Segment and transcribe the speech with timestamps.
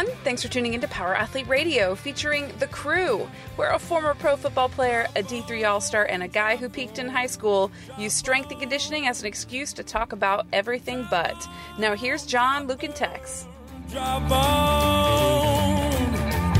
[0.00, 0.24] everyone.
[0.24, 4.68] Thanks for tuning into Power Athlete Radio featuring The Crew, where a former pro football
[4.68, 8.50] player, a D3 All Star, and a guy who peaked in high school use strength
[8.50, 11.36] and conditioning as an excuse to talk about everything but.
[11.78, 13.46] Now, here's John, Luke, and Tex.
[13.90, 15.90] Drive on.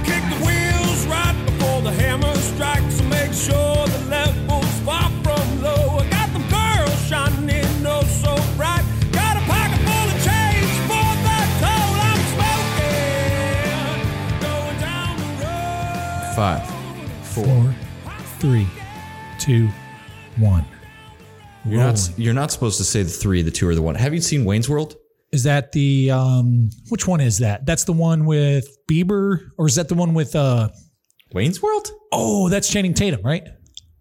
[0.05, 3.03] Kick the wheels right before the hammer strikes.
[3.03, 4.50] Make sure the level's
[16.41, 16.67] Five,
[17.23, 17.75] Four,
[18.39, 18.67] three,
[19.39, 19.69] two,
[20.39, 20.65] one.
[21.67, 23.95] You're not, you're not supposed to say the three, the two, or the one.
[23.95, 24.97] Have you seen Wayne's World?
[25.33, 27.67] Is that the um which one is that?
[27.67, 30.71] That's the one with Bieber or is that the one with uh
[31.35, 31.91] Wayne's World?
[32.11, 33.47] oh that's Channing Tatum, right?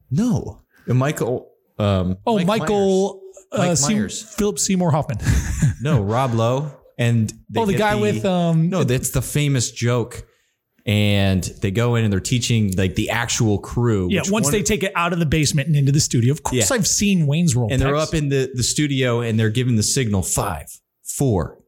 [0.09, 0.61] No.
[0.87, 1.51] And Michael.
[1.77, 3.21] Um, Oh, Mike Michael
[3.51, 4.21] uh, Mike Se- Myers.
[4.37, 5.17] Philip Seymour Hoffman.
[5.81, 6.71] No, Rob Lowe.
[6.97, 10.25] And oh, the guy with um No, that's the famous joke.
[10.85, 14.07] And they go in and they're teaching like the actual crew.
[14.09, 16.31] yeah, once one- they take it out of the basement and into the studio.
[16.31, 16.75] Of course Yeah.
[16.75, 17.71] I've seen Wayne's World.
[17.71, 20.67] and they're up in the, the studio and they're giving the signal five,
[21.03, 21.59] four.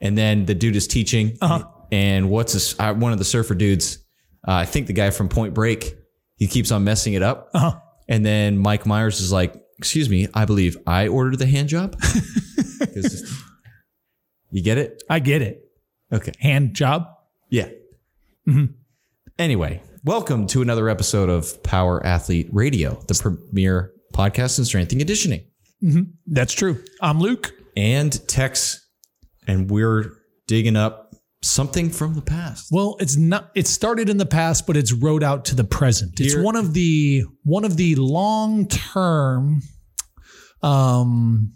[0.00, 1.36] And then the dude is teaching.
[1.40, 1.64] Uh-huh.
[1.90, 2.78] And what's this?
[2.78, 3.98] Uh, one of the surfer dudes,
[4.46, 5.94] uh, I think the guy from Point Break,
[6.36, 7.50] he keeps on messing it up.
[7.54, 7.78] Uh-huh.
[8.08, 12.00] And then Mike Myers is like, Excuse me, I believe I ordered the hand job.
[14.50, 15.02] you get it?
[15.08, 15.62] I get it.
[16.12, 16.32] Okay.
[16.40, 17.06] Hand job.
[17.50, 17.68] Yeah.
[19.38, 25.00] Anyway, welcome to another episode of Power Athlete Radio, the premier podcast in strength and
[25.00, 25.44] conditioning.
[26.26, 26.82] That's true.
[27.00, 27.52] I'm Luke.
[27.76, 28.88] and Tex,
[29.48, 30.12] and we're
[30.46, 32.68] digging up something from the past.
[32.70, 33.50] Well, it's not.
[33.54, 36.20] It started in the past, but it's rode out to the present.
[36.20, 39.60] It's Here- one of the one of the long term.
[40.62, 41.52] Um,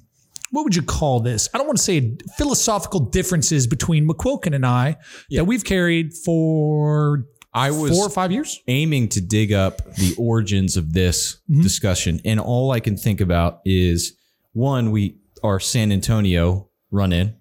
[0.50, 1.48] what would you call this?
[1.54, 4.96] I don't want to say philosophical differences between McQuilkin and I
[5.30, 8.60] that we've carried for I was four or five years.
[8.68, 13.60] aiming to dig up the origins of this discussion, and all I can think about
[13.64, 14.16] is
[14.52, 17.34] one, we our San Antonio run in,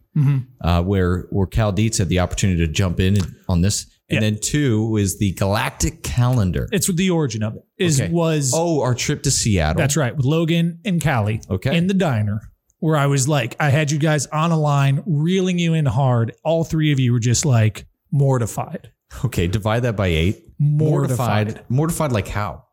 [0.61, 4.29] uh, where where Cal Dietz had the opportunity to jump in on this, and Yeah.
[4.31, 6.67] then two is the galactic calendar.
[6.71, 7.63] It's the origin of it.
[7.77, 8.11] Is Okay.
[8.11, 9.79] was oh, our trip to Seattle.
[9.79, 11.41] That's right, with Logan and Callie.
[11.49, 11.77] Okay.
[11.77, 12.41] In the diner,
[12.79, 16.33] where I was like, I had you guys on a line, reeling you in hard.
[16.43, 18.91] All three of you were just like mortified.
[19.25, 20.43] Okay, divide that by eight.
[20.59, 21.47] Mortified.
[21.47, 21.69] Mortified.
[21.69, 22.65] Mortified, like how?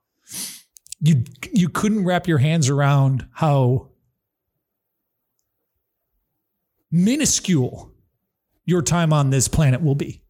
[1.00, 3.90] You you couldn't wrap your hands around how
[6.90, 7.92] minuscule
[8.64, 10.22] your time on this planet will be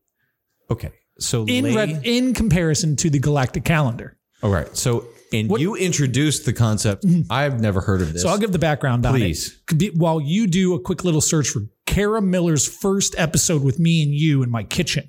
[0.71, 4.19] Okay, so in lay- in comparison to the galactic calendar.
[4.43, 4.77] All right.
[4.77, 7.05] So, and What- you introduced the concept.
[7.31, 8.23] I've never heard of this.
[8.23, 9.49] So I'll give the background Please.
[9.49, 9.91] on it.
[9.91, 14.03] Could While you do a quick little search for Kara Miller's first episode with me
[14.03, 15.09] and you in my kitchen.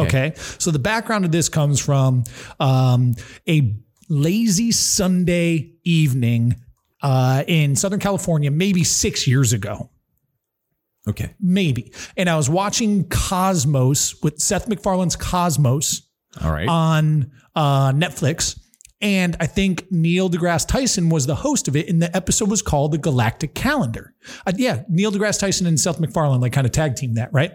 [0.00, 0.32] Okay.
[0.58, 2.24] So the background of this comes from
[2.58, 3.14] um,
[3.48, 3.76] a
[4.08, 6.56] lazy Sunday evening
[7.02, 9.90] uh, in Southern California, maybe six years ago.
[11.08, 11.34] Okay.
[11.40, 11.92] Maybe.
[12.16, 16.02] And I was watching Cosmos with Seth MacFarlane's Cosmos
[16.42, 16.66] All right.
[16.68, 18.58] on uh, Netflix.
[19.00, 22.62] And I think Neil deGrasse Tyson was the host of it, and the episode was
[22.62, 24.14] called The Galactic Calendar.
[24.46, 27.52] Uh, yeah, Neil deGrasse Tyson and Seth MacFarlane like kind of tag team that, right?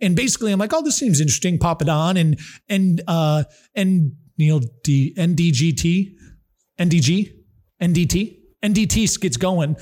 [0.00, 1.58] And basically, I'm like, oh, this seems interesting.
[1.58, 2.38] Pop it on, and
[2.68, 3.44] and uh,
[3.76, 6.14] and Neil D NDGT,
[6.80, 7.32] NDG,
[7.80, 9.76] NDT, NDT gets going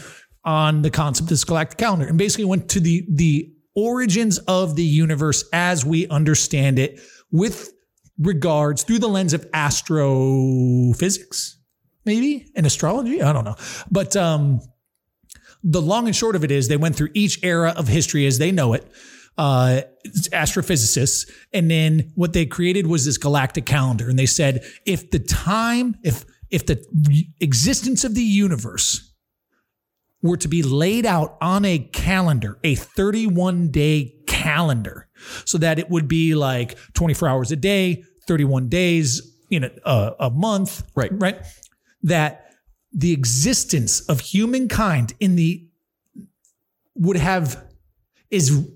[0.44, 4.76] on the concept of this galactic calendar, and basically went to the the origins of
[4.76, 7.00] the universe as we understand it
[7.30, 7.72] with
[8.20, 11.56] regards through the lens of astrophysics,
[12.04, 13.22] maybe and astrology.
[13.22, 13.56] I don't know,
[13.90, 14.60] but um,
[15.62, 18.38] the long and short of it is they went through each era of history as
[18.38, 18.86] they know it.
[19.38, 19.80] Uh,
[20.32, 25.18] astrophysicists, and then what they created was this galactic calendar, and they said if the
[25.18, 26.84] time, if if the
[27.40, 29.10] existence of the universe
[30.22, 35.08] were to be laid out on a calendar, a 31 day calendar,
[35.44, 40.14] so that it would be like 24 hours a day, 31 days in a, a,
[40.20, 41.10] a month, Right.
[41.12, 41.42] Right.
[42.02, 42.54] That
[42.92, 45.66] the existence of humankind in the
[46.94, 47.64] would have
[48.30, 48.68] is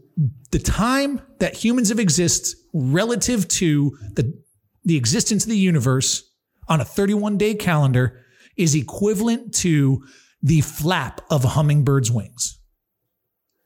[0.50, 4.40] the time that humans have exist relative to the
[4.84, 6.30] the existence of the universe
[6.68, 8.24] on a 31 day calendar
[8.56, 10.04] is equivalent to
[10.42, 12.60] the flap of a hummingbird's wings.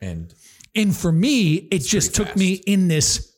[0.00, 0.32] and
[0.74, 3.36] And for me, it just took me in this,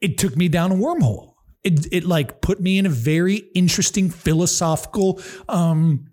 [0.00, 1.33] it took me down a wormhole.
[1.64, 6.10] It, it like put me in a very interesting philosophical um,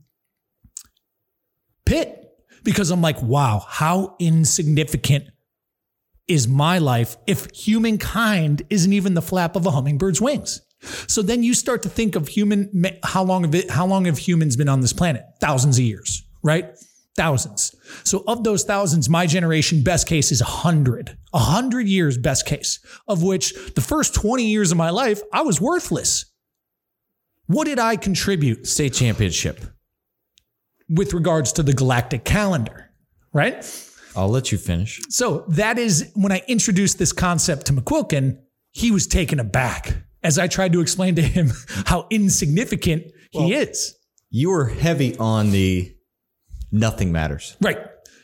[1.86, 2.18] pit
[2.64, 5.26] because I'm like, wow, how insignificant
[6.28, 10.62] is my life if humankind isn't even the flap of a hummingbird's wings?
[11.08, 14.18] So then you start to think of human how long of it how long have
[14.18, 15.24] humans been on this planet?
[15.40, 16.72] Thousands of years, right?
[17.18, 17.76] Thousands.
[18.04, 21.18] So of those thousands, my generation best case is a hundred.
[21.34, 25.42] A hundred years best case, of which the first 20 years of my life, I
[25.42, 26.26] was worthless.
[27.48, 29.60] What did I contribute State championship.
[30.88, 32.92] with regards to the galactic calendar?
[33.34, 33.66] Right?
[34.16, 35.02] I'll let you finish.
[35.10, 38.38] So that is when I introduced this concept to McQuilkin,
[38.72, 41.52] he was taken aback as I tried to explain to him
[41.86, 43.96] how insignificant he is.
[44.30, 45.94] You were heavy on the
[46.72, 47.56] nothing matters.
[47.62, 47.78] Right.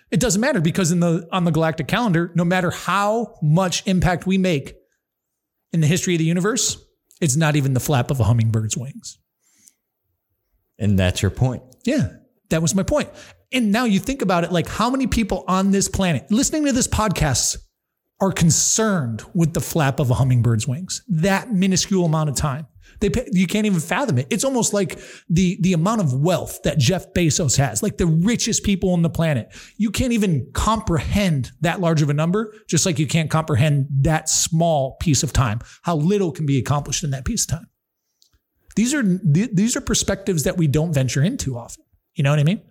[0.10, 4.26] It doesn't matter because in the on the galactic calendar, no matter how much impact
[4.26, 4.76] we make
[5.74, 6.82] in the history of the universe,
[7.20, 9.18] it's not even the flap of a hummingbird's wings.
[10.80, 11.64] And that's your point.
[11.84, 12.10] Yeah,
[12.50, 13.10] that was my point.
[13.52, 16.72] And now you think about it like how many people on this planet listening to
[16.72, 17.58] this podcast
[18.20, 21.04] are concerned with the flap of a hummingbird's wings?
[21.08, 22.68] That minuscule amount of time.
[23.00, 24.28] They pay, you can't even fathom it.
[24.30, 25.00] It's almost like
[25.30, 29.10] the the amount of wealth that Jeff Bezos has, like the richest people on the
[29.10, 29.50] planet.
[29.78, 34.30] You can't even comprehend that large of a number, just like you can't comprehend that
[34.30, 35.60] small piece of time.
[35.84, 37.68] How little can be accomplished in that piece of time.
[38.76, 41.84] These are th- these are perspectives that we don't venture into often.
[42.14, 42.62] You know what I mean?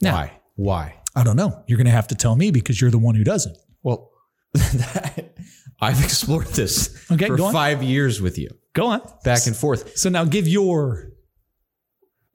[0.00, 0.40] Now, Why?
[0.56, 0.94] Why?
[1.14, 1.62] I don't know.
[1.66, 3.56] You're going to have to tell me because you're the one who doesn't.
[3.82, 4.10] Well,
[5.80, 9.00] I've explored this Okay, for five years with you, Go on.
[9.24, 9.96] back and forth.
[9.96, 11.10] So now give your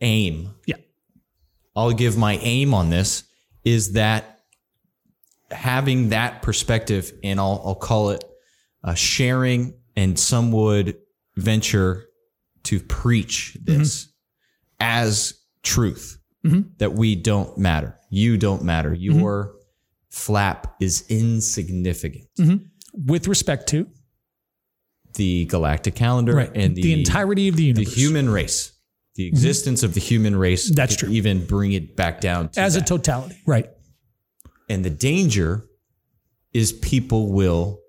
[0.01, 0.53] Aim.
[0.65, 0.75] yeah.
[1.75, 3.23] I'll give my aim on this
[3.63, 4.39] is that
[5.51, 8.23] having that perspective, and I'll, I'll call it
[8.83, 10.97] uh, sharing, and some would
[11.35, 12.05] venture
[12.63, 14.11] to preach this mm-hmm.
[14.79, 15.33] as
[15.63, 16.69] truth mm-hmm.
[16.77, 17.99] that we don't matter.
[18.09, 18.93] You don't matter.
[18.93, 19.57] Your mm-hmm.
[20.09, 22.25] flap is insignificant.
[22.93, 23.87] With respect to
[25.15, 27.93] The galactic calendar right and the, the, entirety of the universe.
[27.93, 28.71] the human race,
[29.15, 29.35] the mm-hmm.
[29.35, 30.69] existence of the human race.
[30.69, 31.13] That's to true.
[31.13, 33.41] Even bring it back down to as a totality.
[33.45, 33.69] Right.
[34.69, 35.65] And the danger
[36.53, 37.79] is people will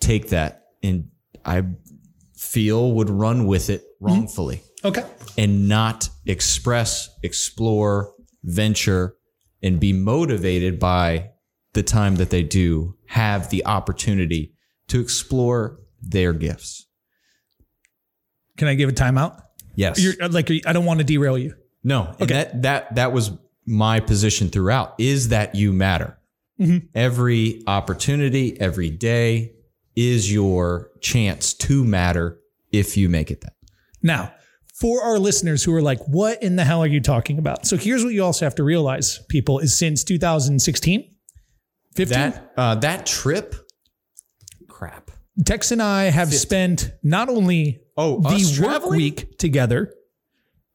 [0.00, 1.10] take that and
[1.44, 1.64] I
[2.36, 4.06] feel would run with it mm-hmm.
[4.06, 5.04] wrongfully Okay.
[5.38, 8.12] and not express, explore,
[8.42, 9.16] venture,
[9.62, 11.30] and be motivated by
[11.72, 14.54] the time that they do have the opportunity
[14.88, 16.86] to explore their gifts.
[18.56, 19.40] Can I give a timeout?
[19.74, 20.00] Yes.
[20.00, 21.54] You're uh, like I don't want to derail you.
[21.82, 23.32] No, and that that that was
[23.66, 24.94] my position throughout.
[24.98, 26.18] Is that you matter?
[26.94, 29.54] Every opportunity, every day
[29.96, 32.38] is your chance to matter
[32.70, 33.54] if you make it that.
[34.02, 34.32] Now,
[34.72, 37.66] for our listeners who are like, what in the hell are you talking about?
[37.66, 41.10] So here's what you also have to realize, people, is since 2016,
[41.96, 43.54] 15, That uh, that trip,
[44.68, 45.10] crap.
[45.44, 49.92] Tex and I have spent not only Oh, the work week together,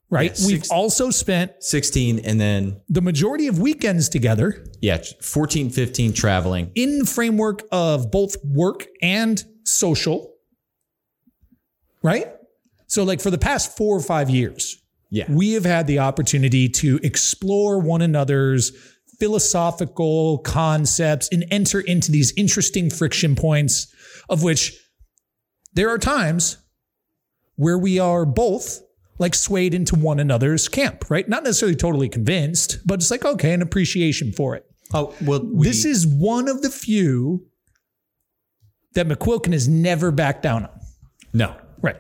[0.10, 0.38] right?
[0.40, 5.70] Yeah, We've six- also spent Sixteen, and then the majority of weekends together yeah, 14,
[5.70, 6.72] 15 traveling.
[6.76, 10.34] in framework of both work and social,
[12.04, 12.28] right?
[12.88, 16.70] So, like for the past four or five years, Yeah, we have had the opportunity
[16.70, 18.72] to explore one another's
[19.20, 23.88] philosophical concepts and enter into these interesting friction points
[24.30, 24.74] of which
[25.74, 26.58] there are times
[27.56, 28.82] where we are both
[29.18, 31.28] like swayed into one another's camp, right?
[31.28, 34.66] Not necessarily totally convinced, but it's like, okay, an appreciation for it.
[34.94, 37.46] Oh well, we, this is one of the few
[38.94, 40.80] that McQuilkin has never backed down on.
[41.34, 41.56] no.
[41.82, 41.96] Right.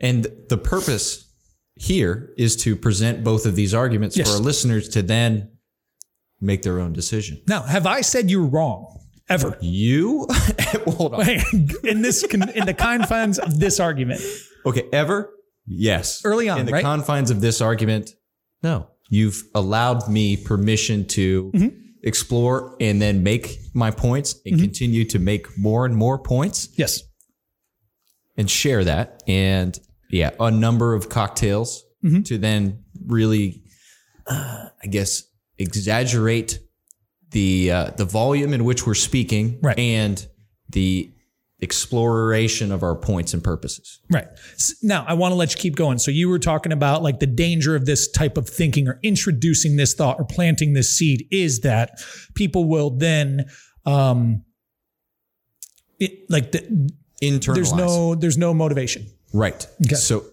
[0.00, 1.30] And the purpose
[1.76, 4.28] here is to present both of these arguments Yes.
[4.28, 5.50] for our listeners to then
[6.40, 7.40] make their own decision.
[7.46, 8.98] Now, have I said you're wrong
[9.28, 9.56] ever?
[9.60, 10.26] You
[10.86, 11.28] hold on.
[11.84, 14.20] in this in the confines of this argument.
[14.64, 15.30] Okay, ever?
[15.66, 16.22] Yes.
[16.24, 16.82] Early on, in the right?
[16.84, 18.10] confines of this argument,
[18.62, 18.88] no.
[19.08, 21.76] You've allowed me permission to Mm-hmm.
[22.02, 27.02] explore and then make my points and continue to make more and more points Yes.
[28.36, 29.22] and share that.
[29.28, 29.78] And
[30.10, 32.22] yeah, a number of cocktails Mm-hmm.
[32.22, 33.62] to then really,
[34.28, 35.24] uh, I guess,
[35.58, 36.60] exaggerate
[37.36, 39.78] the uh, the volume in which we're speaking Right.
[39.78, 40.26] and
[40.70, 41.12] the
[41.60, 44.00] exploration of our points and purposes.
[44.10, 44.26] Right.
[44.82, 45.98] Now, I want to let you keep going.
[45.98, 49.76] So you were talking about like the danger of this type of thinking or introducing
[49.76, 52.00] this thought or planting this seed is that
[52.34, 53.44] people will then
[53.84, 54.42] um
[55.98, 56.60] it, like the,
[57.22, 57.54] Internalize.
[57.54, 59.06] there's no there's no motivation.
[59.32, 59.66] Right.
[59.94, 60.24] So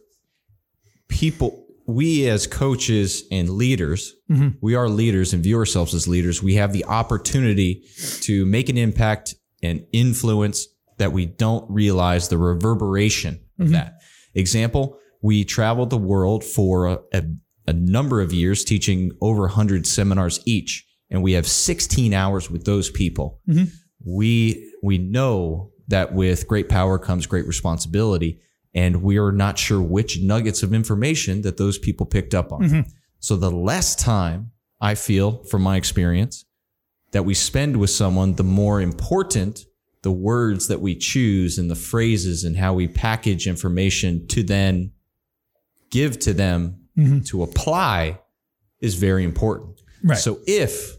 [1.10, 4.50] people, we as coaches and leaders, mm-hmm.
[4.62, 6.42] we are leaders and view ourselves as leaders.
[6.42, 7.86] We have the opportunity
[8.22, 13.74] to make an impact and influence that we don't realize the reverberation of mm-hmm.
[13.74, 14.02] that.
[14.34, 17.24] Example, we traveled the world for a, a,
[17.68, 22.66] a number of years teaching over 100 seminars each, and we have 16 hours with
[22.66, 23.40] those people.
[23.48, 23.66] Mm-hmm.
[24.06, 28.42] We we know that with great power comes great responsibility,
[28.74, 32.62] and we are not sure which nuggets of information that those people picked up on.
[32.62, 32.82] Mm-hmm.
[33.20, 34.52] So the less time
[34.82, 36.46] I feel from my experience
[37.12, 39.66] that we spend with someone, the more important
[40.02, 44.92] the words that we choose and the phrases and how we package information to then
[45.90, 47.22] give to them mm-hmm.
[47.22, 48.20] to apply
[48.82, 49.82] is very important.
[50.04, 50.18] Right.
[50.18, 50.98] So if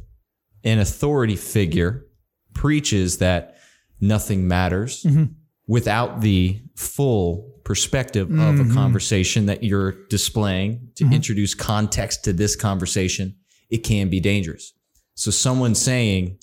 [0.64, 2.07] an authority figure
[2.54, 3.59] preaches that
[4.00, 5.25] nothing matters mm-hmm.
[5.66, 8.75] without the full perspective of a mm-hmm.
[8.75, 11.14] conversation that you're displaying to mm-hmm.
[11.14, 13.37] introduce context to this conversation,
[13.71, 14.73] it can be dangerous.
[15.14, 16.38] So someone saying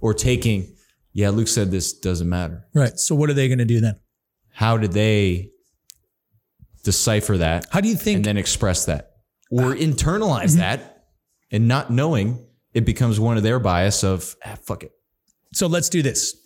[0.00, 0.76] or taking,
[1.12, 2.66] yeah, Luke said this doesn't matter.
[2.74, 2.98] Right.
[2.98, 3.98] So what are they going to do then?
[4.52, 5.50] How did they
[6.84, 8.16] decipher that How do you think?
[8.16, 9.12] and then express that
[9.50, 9.74] or ah.
[9.74, 10.58] internalize mm-hmm.
[10.58, 11.04] that
[11.50, 12.44] and not knowing
[12.74, 14.92] it becomes one of their bias of ah, fuck it.
[15.54, 16.36] so let's do this.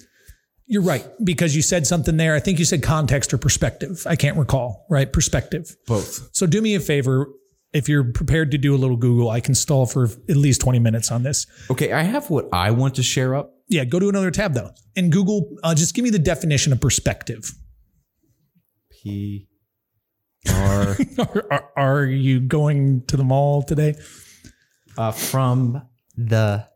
[0.67, 2.35] You're right because you said something there.
[2.35, 4.03] I think you said context or perspective.
[4.07, 4.87] I can't recall.
[4.89, 5.13] Right.
[5.13, 5.77] Perspective.
[5.87, 6.29] Both.
[6.33, 7.29] So do me a favor.
[7.73, 10.79] If you're prepared to do a little Google, I can stall for at least 20
[10.79, 11.47] minutes on this.
[11.71, 13.55] Okay, I have what I want to share up.
[13.69, 14.71] Yeah, go to another tab though.
[14.95, 17.51] And Google, uh, just give me the definition of perspective.
[18.91, 19.49] P
[20.49, 23.95] R are, are, are you going to the mall today?
[24.99, 25.81] uh, from
[26.17, 26.67] the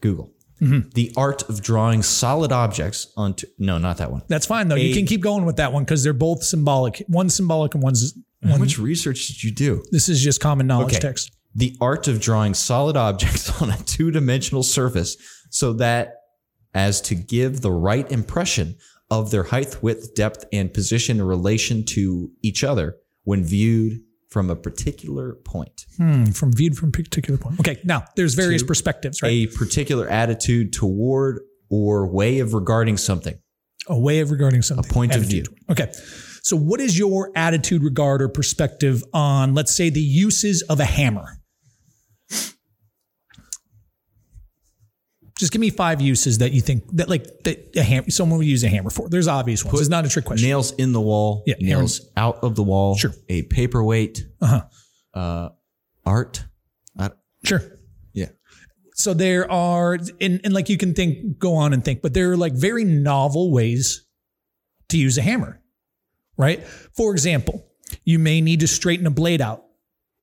[0.00, 0.30] Google.
[0.60, 0.88] Mm-hmm.
[0.94, 4.22] The art of drawing solid objects onto no, not that one.
[4.28, 4.76] That's fine though.
[4.76, 7.04] you can keep going with that one because they're both symbolic.
[7.08, 9.82] One's symbolic and one's How much research did you do?
[9.90, 11.00] this is just common knowledge Okay.
[11.00, 11.30] Tex.
[11.54, 15.16] The art of drawing solid objects on a two-dimensional surface
[15.50, 16.14] so that
[16.74, 18.76] as to give the right impression
[19.10, 24.50] of their height, width, depth, and position in relation to each other when viewed from
[24.50, 25.86] a particular point.
[25.96, 27.60] Hmm, from viewed from a particular point.
[27.60, 29.30] Okay, now there's various To perspectives, right?
[29.30, 31.40] A particular attitude toward
[31.70, 33.38] or way of regarding something.
[33.88, 34.88] A, way of regarding something.
[34.90, 35.44] A point of view.
[35.70, 35.92] Okay.
[36.42, 40.84] So what is your attitude, regard, or perspective on, let's say, the uses of a
[40.84, 41.40] hammer?
[45.38, 48.46] Just give me five uses that you think that like that a ham, someone would
[48.46, 49.08] use a hammer for.
[49.08, 49.78] There's obvious ones.
[49.80, 50.48] it's not a trick question.
[50.48, 53.12] Nails in the wall, Yeah, nails out of the wall, Sure.
[53.28, 54.62] a paperweight, Uh-huh.
[55.12, 55.48] uh,
[56.06, 56.44] art.
[56.98, 57.10] I-
[57.44, 57.62] Sure.
[58.14, 58.28] yeah.
[58.94, 62.30] So there are, and, and like you can think, go on and think, but there
[62.32, 64.06] are like very novel ways
[64.88, 65.60] to use a hammer,
[66.38, 66.64] right?
[66.94, 67.66] For example,
[68.04, 69.64] you may need to straighten a blade out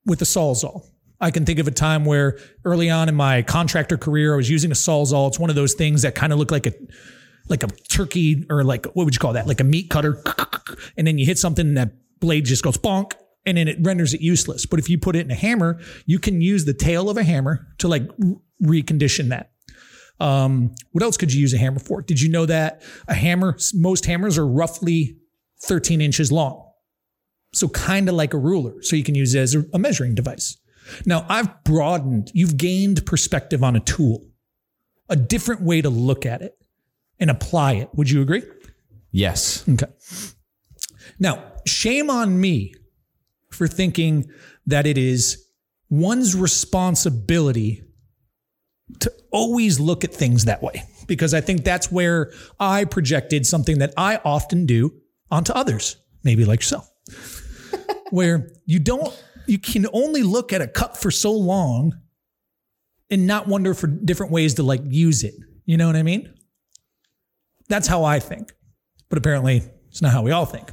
[0.07, 0.87] with a sawzall.
[1.23, 4.49] I can think of a time where early on in my contractor career, I was
[4.49, 5.29] using a sawzall.
[5.29, 6.73] It's one of those things that kind of look like a
[7.49, 9.47] like a turkey or like what would you call that?
[9.47, 10.21] Like a meat cutter.
[10.97, 13.13] And then you hit something and that blade just goes bonk
[13.45, 14.65] and then it renders it useless.
[14.65, 17.23] But if you put it in a hammer, you can use the tail of a
[17.23, 18.03] hammer to like
[18.61, 19.51] recondition that.
[20.19, 22.01] Um, what else could you use a hammer for?
[22.01, 25.17] Did you know that a hammer, most hammers are roughly
[25.63, 26.69] 13 inches long?
[27.53, 28.81] So kind of like a ruler.
[28.81, 30.57] So you can use it as a- a measuring device.
[31.05, 34.27] Now I've broadened, you've gained perspective on a tool,
[35.09, 36.55] a different way to look at it
[37.19, 37.89] and apply it.
[37.93, 38.43] Would you agree?
[39.11, 39.63] Yes.
[39.69, 39.91] Okay.
[41.19, 42.73] Now, shame on me
[43.51, 44.25] for thinking
[44.65, 45.45] that it is
[45.89, 47.83] one's responsibility
[48.99, 53.79] to always look at things that way, because I think that's where I projected something
[53.79, 54.93] that I often do
[55.31, 56.91] onto others, maybe like yourself,
[58.09, 61.93] where you don't, you can only look at a cup for so long
[63.09, 65.35] and not wonder for different ways to like use it.
[65.65, 66.33] You know what I mean?
[67.69, 68.51] That's how I think
[69.13, 70.71] but apparently it's not how we all think.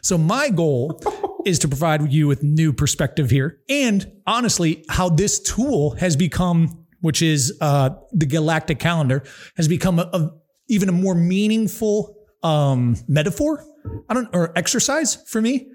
[0.00, 0.98] So my goal
[1.44, 6.86] is to provide you with new perspective here, and honestly, how this tool has become,
[7.02, 9.24] which is uh, the galactic calendar,
[9.58, 10.30] has become a, a-
[10.68, 13.62] even a more meaningful um, metaphor.
[14.08, 15.70] I don't or exercise for me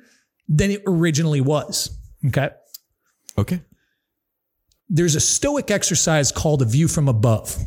[0.49, 1.95] than it originally was.
[2.27, 2.49] Okay.
[3.37, 3.61] Okay.
[4.89, 7.57] There's a stoic exercise called a view from above.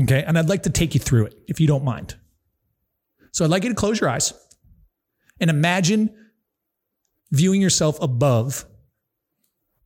[0.00, 0.24] Okay.
[0.26, 2.16] And I'd like to take you through it if you don't mind.
[3.32, 4.32] So I'd like you to close your eyes
[5.40, 6.14] and imagine
[7.30, 8.64] viewing yourself above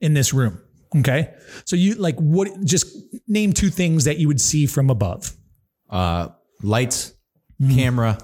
[0.00, 0.60] in this room.
[0.96, 1.34] Okay.
[1.64, 2.86] So you like what, just
[3.28, 5.32] name two things that you would see from above.
[5.88, 6.28] Uh,
[6.62, 7.12] lights,
[7.74, 8.18] camera,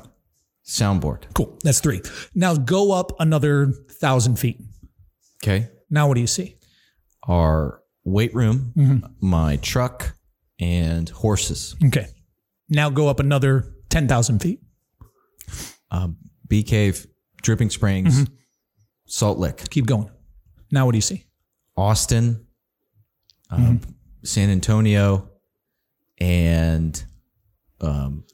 [0.64, 1.24] soundboard.
[1.34, 1.58] Cool.
[1.62, 2.00] That's three.
[2.34, 4.60] Now go up another thousand feet.
[5.42, 5.68] Okay.
[5.90, 6.56] Now what do you see?
[7.28, 8.72] Our weight room,
[9.20, 10.14] my truck,
[10.58, 11.74] and horses.
[11.86, 12.06] Okay.
[12.68, 14.60] Now go up another 10,000 feet.
[16.48, 17.06] Bee Cave,
[17.42, 18.26] Dripping Springs,
[19.06, 20.10] Salt Lick, Keep going.
[20.70, 21.24] Now what do you see?
[21.76, 22.46] Austin,
[23.50, 23.80] um,
[24.22, 25.30] San Antonio,
[26.18, 27.02] and
[27.80, 28.24] um,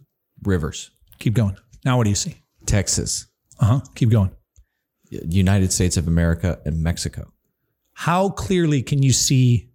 [0.43, 1.57] Rivers, Keep going.
[1.85, 2.37] Now what do you see?
[2.67, 3.27] Texas,
[3.61, 3.81] Uh huh.
[3.95, 4.31] Keep going.
[5.11, 7.33] United States of America, and Mexico.
[7.93, 9.71] How clearly can you see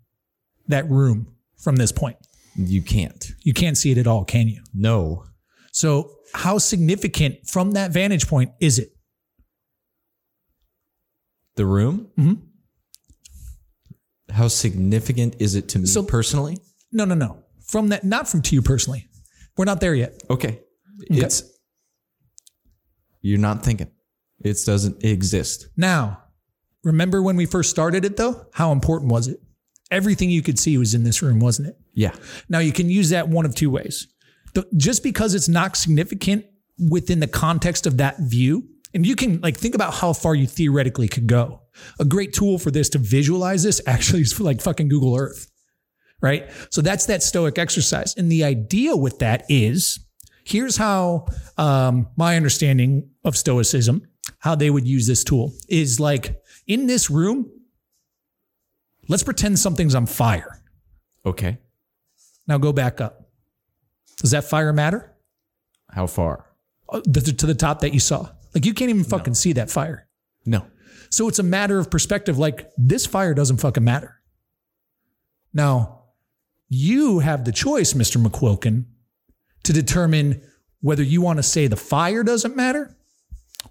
[0.67, 2.17] that room from this point?
[2.55, 3.31] You can't.
[3.41, 4.61] You can't see it at all, can you?
[4.73, 5.25] No.
[5.71, 8.95] So, how significant from that vantage point is it?
[11.55, 12.09] The room?
[12.17, 12.41] Mhm.
[14.29, 16.57] How significant is it to me So- personally?
[16.91, 17.43] No, no, no.
[17.61, 19.07] From that, not from to you personally.
[19.57, 20.21] We're not there yet.
[20.29, 20.59] Okay.
[21.09, 21.43] It's
[23.21, 23.89] you're not thinking.
[24.39, 25.67] It doesn't exist.
[25.77, 26.23] Now,
[26.83, 28.47] remember when we first started it though?
[28.53, 29.39] How important was it?
[29.91, 31.77] Everything you could see was in this room, wasn't it?
[31.93, 32.13] Yeah.
[32.49, 34.07] Now, you can use that one of two ways.
[34.53, 36.45] The, just because it's not significant
[36.89, 40.47] within the context of that view, and you can like think about how far you
[40.47, 41.61] theoretically could go.
[41.99, 45.51] A great tool for this to visualize this actually is like fucking Google Earth,
[46.21, 46.49] right?
[46.69, 48.15] So that's that stoic exercise.
[48.15, 49.99] And the idea with that is
[50.45, 54.07] here's how um, my understanding of stoicism,
[54.43, 56.35] how they would use this tool is like
[56.67, 57.49] in this room,
[59.07, 60.61] let's pretend something's on fire.
[61.25, 61.59] Okay.
[62.45, 63.29] Now go back up.
[64.17, 65.13] Does that fire matter?
[65.89, 66.45] How far?
[66.89, 68.29] Uh, the- to the top that you saw.
[68.53, 70.09] Like you can't even fucking see that fire.
[70.45, 70.67] No.
[71.09, 72.37] So it's a matter of perspective.
[72.37, 74.19] Like this fire doesn't fucking matter.
[75.53, 76.01] Now,
[76.67, 78.21] you have the choice, Mr.
[78.21, 78.85] McQuilkin,
[79.63, 80.41] to determine
[80.81, 82.93] whether you want to say the fire doesn't matter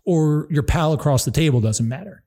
[0.05, 2.25] or your pal across the table doesn't matter.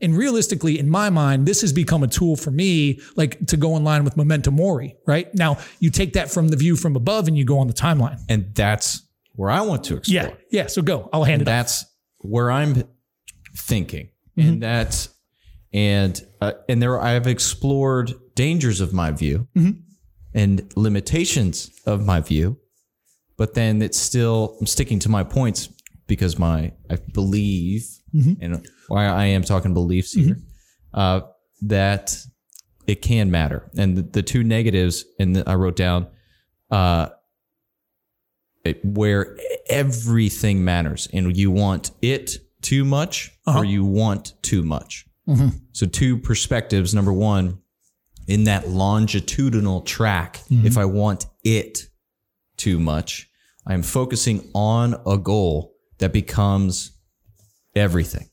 [0.00, 3.76] And realistically, in my mind, this has become a tool for me, like to go
[3.76, 5.32] in line with memento mori, right?
[5.32, 8.18] Now, you take that from the view from above and you go on the timeline.
[8.28, 9.02] And that's
[9.34, 10.24] where I want to explore.
[10.24, 10.34] Yeah.
[10.50, 10.66] Yeah.
[10.66, 11.08] So go.
[11.12, 11.52] I'll hand it off.
[11.52, 11.84] That's
[12.18, 12.82] where I'm
[13.56, 14.08] thinking.
[14.36, 15.08] And that's
[15.72, 19.46] and uh, and there I've explored dangers of my view
[20.34, 22.58] and limitations of my view.
[23.36, 25.68] But then it's still I'm sticking to my points
[26.12, 28.34] because my I believe mm-hmm.
[28.42, 31.00] and why I am talking beliefs here mm-hmm.
[31.00, 31.20] uh,
[31.62, 32.14] that
[32.86, 33.70] it can matter.
[33.78, 36.08] And the, the two negatives, and I wrote down
[36.70, 37.08] uh,
[38.62, 39.38] it- where
[39.70, 43.62] everything matters, and you want it too much or uh-huh.
[43.62, 45.06] you want too much.
[45.26, 45.48] Mm-hmm.
[45.72, 46.94] So, two perspectives.
[46.94, 47.58] Number one,
[48.28, 51.88] in that longitudinal track, if I want it
[52.58, 53.30] too much,
[53.66, 56.92] I'm focusing on a goal that becomes
[57.74, 58.28] everything.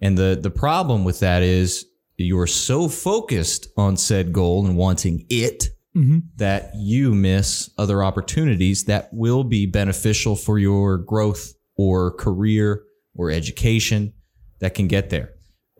[0.00, 1.86] And the the problem with that is
[2.16, 6.18] you are so focused on said goal and wanting it mm-hmm.
[6.36, 12.84] that you miss other opportunities that will be beneficial for your growth or career
[13.16, 14.12] or education
[14.60, 15.30] that can get there.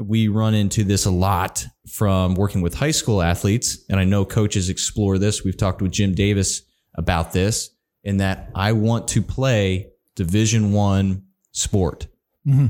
[0.00, 4.24] We run into this a lot from working with high school athletes, and I know
[4.24, 5.44] coaches explore this.
[5.44, 6.62] We've talked with Jim Davis
[6.96, 7.70] about this,
[8.02, 12.06] in that I want to play Division One sport.
[12.46, 12.66] Mm-hmm.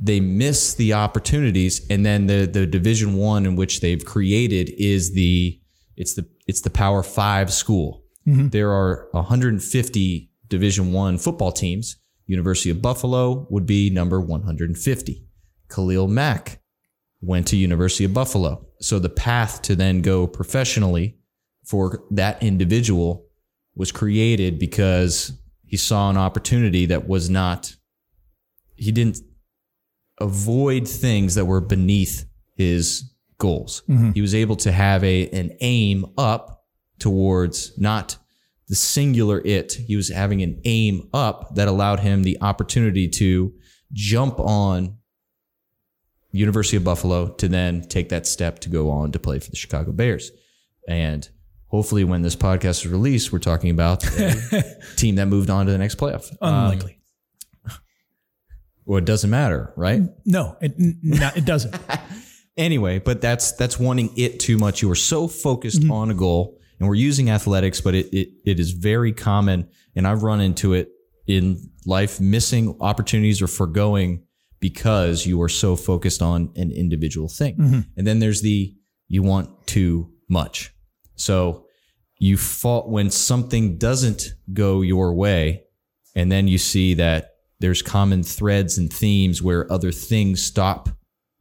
[0.00, 5.12] They miss the opportunities and then the the division one in which they've created is
[5.14, 5.60] the
[5.96, 8.04] it's the it's the power five school.
[8.26, 8.48] Mm-hmm.
[8.48, 11.96] There are 150 division one football teams.
[12.26, 15.24] University of buffalo would be number 150
[15.68, 16.60] khalil mack
[17.20, 18.64] went to university of buffalo.
[18.80, 21.16] So the path to then go professionally
[21.64, 23.26] for that individual
[23.74, 25.32] was created because
[25.68, 27.76] he saw an opportunity that was not
[28.74, 29.20] he didn't
[30.20, 32.24] avoid things that were beneath
[32.56, 33.82] his goals.
[33.88, 34.12] Mm-hmm.
[34.12, 36.64] He was able to have a an aim up
[36.98, 38.16] towards not
[38.68, 39.74] the singular it.
[39.74, 43.52] He was having an aim up that allowed him the opportunity to
[43.92, 44.96] jump on
[46.32, 49.56] University of Buffalo to then take that step to go on to play for the
[49.56, 50.30] Chicago Bears.
[50.86, 51.28] And
[51.68, 55.72] hopefully when this podcast is released, we're talking about a team that moved on to
[55.72, 56.30] the next playoff.
[56.40, 56.98] Um, Unlikely.
[58.84, 60.02] well, it doesn't matter, right?
[60.24, 61.76] no, it, n- no, it doesn't.
[62.56, 64.82] anyway, but that's that's wanting it too much.
[64.82, 68.60] You are so focused on a goal, and we're using athletics, but it, it it
[68.60, 70.90] is very common, and I've run into it
[71.26, 74.24] in life, missing opportunities or foregoing
[74.60, 77.84] because you are so focused on an individual thing.
[77.96, 78.74] And then there's the
[79.06, 80.72] you want too much.
[81.18, 81.66] So
[82.18, 85.64] you fall when something doesn't go your way,
[86.14, 90.88] and then you see that there's common threads and themes where other things stop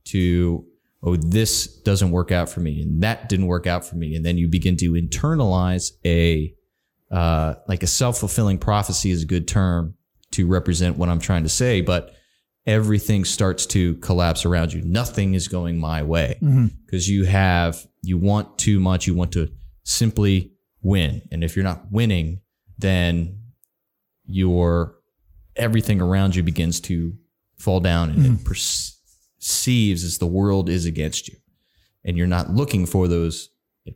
[0.05, 0.65] to
[1.03, 4.25] oh this doesn't work out for me and that didn't work out for me and
[4.25, 6.51] then you begin to internalize a
[7.11, 9.95] uh, like a self fulfilling prophecy is a good term
[10.31, 12.13] to represent what I'm trying to say, but
[12.65, 14.81] everything starts to collapse around you.
[14.81, 16.37] Nothing is going my way
[16.85, 19.07] because you have, you want too much.
[19.07, 19.49] You want to
[19.87, 21.21] simply win.
[21.31, 22.41] And if you're not winning,
[22.77, 23.39] then
[24.25, 24.95] your
[25.55, 27.13] everything around you begins to
[27.57, 28.43] fall down and it hmm.
[28.43, 31.37] perceives as the world is against you.
[32.03, 33.49] And you're not looking for those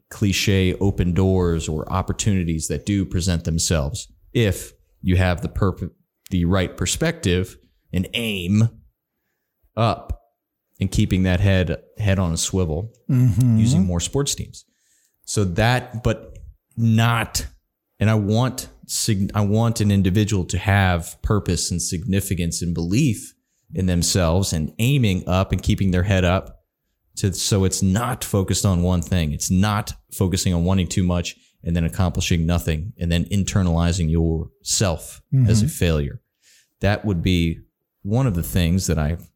[0.10, 5.92] cliche open doors or opportunities that do present themselves if you have the perp-
[6.30, 7.58] the right perspective
[7.92, 8.70] and aim
[9.76, 10.22] up
[10.80, 13.58] and keeping that head head on a swivel mm-hmm.
[13.58, 14.66] using more sports teams.
[15.26, 16.38] So that but
[16.78, 17.46] not
[18.00, 18.68] and I want
[19.34, 23.34] I want an individual to have purpose and significance and belief
[23.74, 26.62] in themselves and aiming up and keeping their head up
[27.18, 29.32] to so it's not focused on one thing.
[29.32, 35.22] It's not focusing on wanting too much and then accomplishing nothing and then internalizing yourself
[35.34, 35.50] mm-hmm.
[35.50, 36.22] as a failure.
[36.82, 37.60] That would be
[38.02, 39.30] one of the things that I've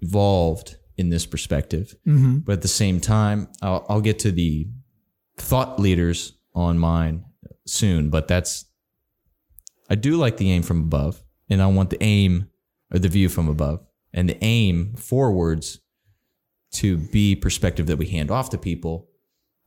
[0.00, 1.96] evolved in this perspective.
[2.06, 2.38] Mm-hmm.
[2.38, 4.68] But at the same time, I'll, I'll get to the
[5.36, 7.24] thought leaders on mine
[7.66, 8.66] soon, but that's
[9.88, 12.48] I do like the aim from above, and I want the aim
[12.92, 15.80] or the view from above, and the aim forwards
[16.74, 19.08] to be perspective that we hand off to people.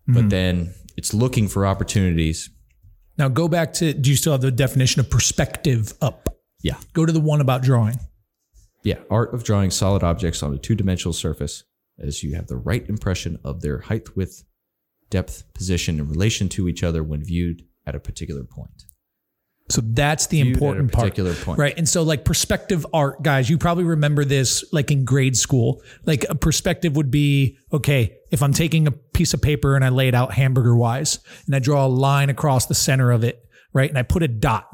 [0.07, 0.29] But mm-hmm.
[0.29, 2.49] then it's looking for opportunities.
[3.17, 6.29] Now go back to do you still have the definition of perspective up?
[6.61, 6.75] Yeah.
[6.93, 7.99] Go to the one about drawing.
[8.83, 8.99] Yeah.
[9.09, 11.63] Art of drawing solid objects on a two dimensional surface
[11.99, 14.43] as you have the right impression of their height, width,
[15.09, 18.83] depth, position in relation to each other when viewed at a particular point.
[19.69, 21.03] So that's the Viewed at a important part.
[21.03, 21.57] particular point.
[21.57, 21.77] Right.
[21.77, 25.81] And so like perspective art, guys, you probably remember this like in grade school.
[26.05, 29.89] Like a perspective would be, okay, if I'm taking a piece of paper and I
[29.89, 33.41] lay it out hamburger wise and I draw a line across the center of it,
[33.71, 33.89] right?
[33.89, 34.67] And I put a dot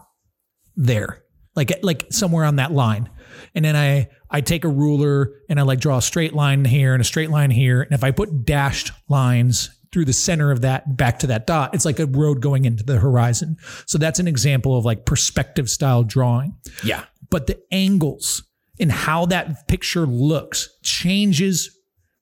[0.75, 1.23] there,
[1.55, 3.09] like like somewhere on that line.
[3.55, 6.93] And then I I take a ruler and I like draw a straight line here
[6.93, 7.81] and a straight line here.
[7.81, 11.73] And if I put dashed lines through the center of that back to that dot,
[11.73, 13.57] it's like a road going into the horizon.
[13.85, 16.55] So that's an example of like perspective style drawing.
[16.83, 17.05] Yeah.
[17.29, 18.43] But the angles
[18.79, 21.75] and how that picture looks changes.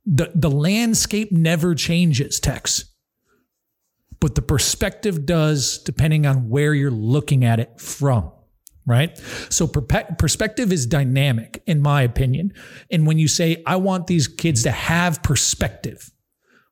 [0.06, 2.86] The, the landscape never changes, Tex.
[4.20, 8.32] But the perspective does depending on where you're looking at it from
[8.88, 9.18] right?
[9.50, 12.54] So perspective is dynamic, in my opinion.
[12.90, 16.12] And when you say, I want these kids to have perspective,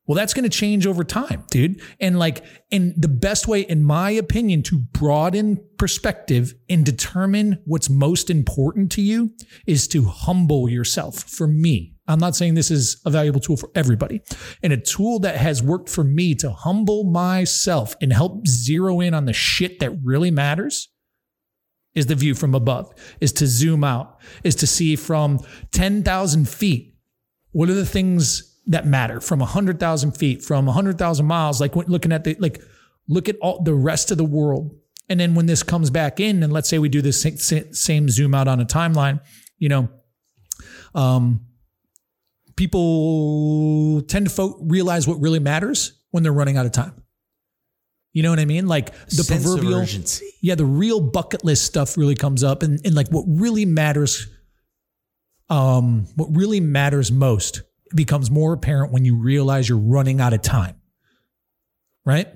[0.07, 1.81] well, that's going to change over time, dude.
[1.99, 7.89] And like, and the best way, in my opinion, to broaden perspective and determine what's
[7.89, 9.31] most important to you
[9.65, 11.23] is to humble yourself.
[11.23, 14.21] For me, I'm not saying this is a valuable tool for everybody.
[14.61, 19.15] And a tool that has worked for me to humble myself and help zero in
[19.15, 20.89] on the shit that really matters
[21.95, 25.39] is the view from above, is to zoom out, is to see from
[25.71, 26.95] 10,000 feet
[27.51, 32.23] what are the things that matter from 100,000 feet, from 100,000 miles, like looking at
[32.23, 32.61] the, like,
[33.07, 34.75] look at all the rest of the world.
[35.07, 38.33] And then when this comes back in, and let's say we do sa- same zoom
[38.33, 39.21] out on a timeline,
[39.57, 39.89] you know,
[40.95, 41.45] um,
[42.55, 47.03] people tend to fo- realize what really matters when they're running out of time.
[48.15, 48.65] You know what I mean?
[48.65, 49.85] Like the Sense proverbial,
[50.41, 54.27] yeah, the real bucket list stuff really comes up, and, and like what really matters,
[55.49, 60.41] um, what really matters most becomes more apparent when you realize you're running out of
[60.41, 60.77] time,
[62.05, 62.29] right?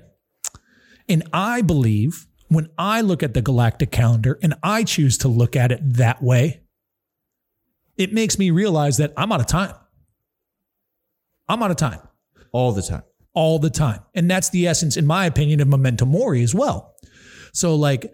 [1.08, 5.56] And I believe when I look at the galactic calendar and I choose to look
[5.56, 6.60] at it that way,
[7.96, 9.74] it makes me realize that I'm out of time.
[11.48, 12.00] I'm out of time
[12.52, 13.02] All the time.
[13.34, 14.00] All the time.
[14.14, 16.94] And that's the essence, in my opinion, of memento mori as well.
[17.52, 18.12] So like,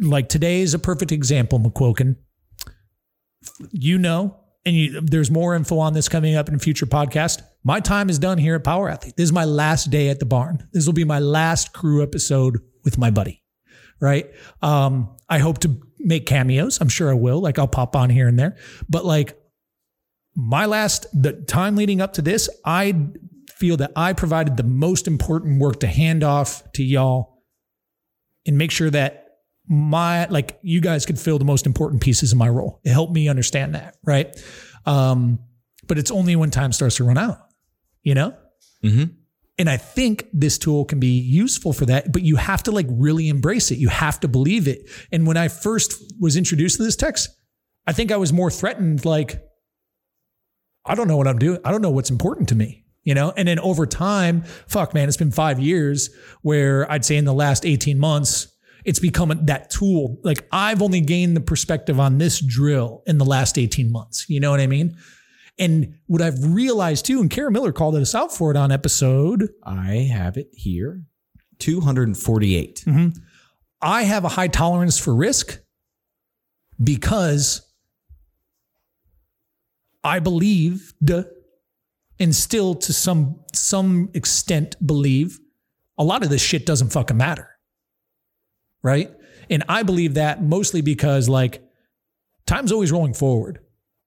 [0.00, 2.16] like today is a perfect example, McQuilkin.
[3.72, 7.42] You know, and you, there's more info on this coming up in future podcast.
[7.62, 9.16] My time is done here at Power Athlete.
[9.16, 10.66] This is my last day at the barn.
[10.72, 13.42] This will be my last crew episode with my buddy.
[14.00, 14.30] Right.
[14.62, 16.80] Um, I hope to make cameos.
[16.80, 17.40] I'm sure I will.
[17.40, 18.56] Like I'll pop on here and there.
[18.88, 19.38] But like
[20.34, 23.08] my last the time leading up to this, I
[23.56, 27.42] feel that I provided the most important work to hand off to y'all
[28.46, 29.20] and make sure that
[29.66, 32.80] my like you guys could fill the most important pieces of my role.
[32.84, 34.36] It helped me understand that, right?
[34.84, 35.38] Um,
[35.86, 37.38] but it's only when time starts to run out,
[38.02, 38.34] you know?
[38.82, 39.14] Mhm.
[39.56, 42.86] And I think this tool can be useful for that, but you have to like
[42.90, 43.78] really embrace it.
[43.78, 44.90] You have to believe it.
[45.12, 47.28] And when I first was introduced to this Tex,
[47.86, 49.42] I think I was more threatened, like,
[50.84, 51.60] I don't know what I'm doing.
[51.64, 52.83] I don't know what's important to me.
[53.04, 53.32] You know?
[53.36, 56.10] And then over time, fuck, man, it's been five years
[56.42, 58.48] where I'd say in the last 18 months,
[58.84, 60.18] it's become that tool.
[60.24, 64.26] Like I've only gained the perspective on this drill in the last 18 months.
[64.28, 64.96] You know what I mean?
[65.58, 69.50] And what I've realized too, and Kara Miller called us out for it on episode,
[69.62, 71.02] I have it here.
[71.60, 72.82] 248.
[72.86, 73.18] Mm-hmm.
[73.80, 75.60] I have a high tolerance for risk
[76.82, 77.62] because
[80.02, 81.33] I believe believed
[82.18, 85.40] and still to some some extent believe
[85.98, 87.50] a lot of this shit doesn't fucking matter.
[88.82, 89.10] Right?
[89.50, 91.62] And I believe that mostly because like
[92.46, 93.60] time's always rolling forward.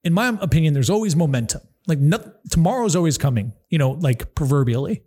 [0.03, 1.61] In my opinion, there's always momentum.
[1.87, 1.99] Like
[2.49, 5.03] tomorrow's always coming, you know, like proverbially.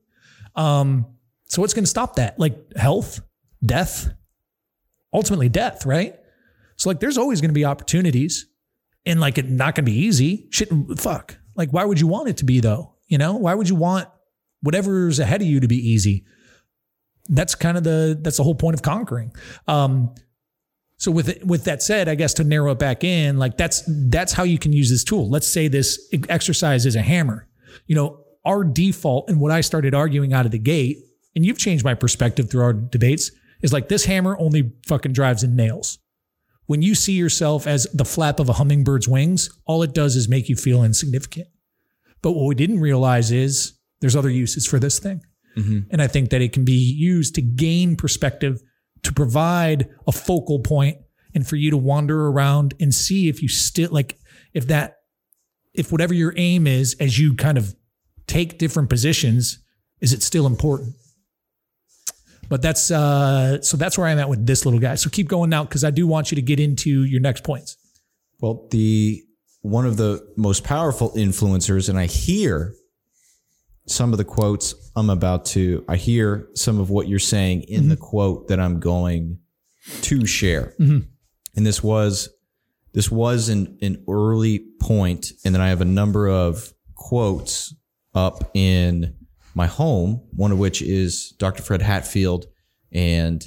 [0.56, 1.06] Um,
[1.46, 2.38] so what's going to stop that?
[2.38, 3.20] Like health,
[3.64, 4.08] death,
[5.12, 6.18] ultimately death, right?
[6.76, 8.46] So like there's always going to be opportunities
[9.04, 10.48] and like it not going to be easy.
[10.50, 11.36] Shit, fuck.
[11.60, 12.94] Like why would you want it to be though?
[13.06, 14.08] You know, why would you want
[14.62, 16.24] whatever's ahead of you to be easy?
[17.28, 19.30] That's kind of the that's the whole point of conquering.
[19.68, 20.14] Um,
[20.96, 23.82] so with it, with that said, I guess to narrow it back in, like that's
[24.08, 25.28] that's how you can use this tool.
[25.28, 27.46] Let's say this exercise is a hammer.
[27.86, 30.96] You know, our default and what I started arguing out of the gate,
[31.36, 35.42] and you've changed my perspective through our debates, is like this hammer only fucking drives
[35.42, 35.98] in nails.
[36.70, 40.28] When you see yourself as the flap of a hummingbird's wings, all it does is
[40.28, 41.48] make you feel insignificant.
[42.22, 45.20] But what we didn't realize is there's other uses for this thing.
[45.56, 45.90] Mm-hmm.
[45.90, 48.62] And I think that it can be used to gain perspective,
[49.02, 50.98] to provide a focal point,
[51.35, 54.20] and for you to wander around and see if you still like,
[54.54, 54.98] if that,
[55.74, 57.74] if whatever your aim is, as you kind of
[58.28, 59.59] take different positions,
[60.00, 60.94] is it still important?
[62.50, 64.96] But that's, uh, so that's where I'm at with this little guy.
[64.96, 67.78] So keep going now because I do want you to get into your next points.
[68.40, 69.22] Well, the
[69.62, 72.74] one of the most powerful influencers, and I hear
[73.86, 77.88] some of the quotes I'm about to, I hear some of what you're saying in
[77.88, 79.38] the quote that I'm going
[80.02, 80.74] to share.
[81.56, 82.30] And this was
[82.92, 87.74] this was an, an early point, and then I have a number of quotes
[88.14, 89.14] up in
[89.54, 91.62] my home, one of which is Dr.
[91.62, 92.46] Fred Hatfield
[92.92, 93.44] and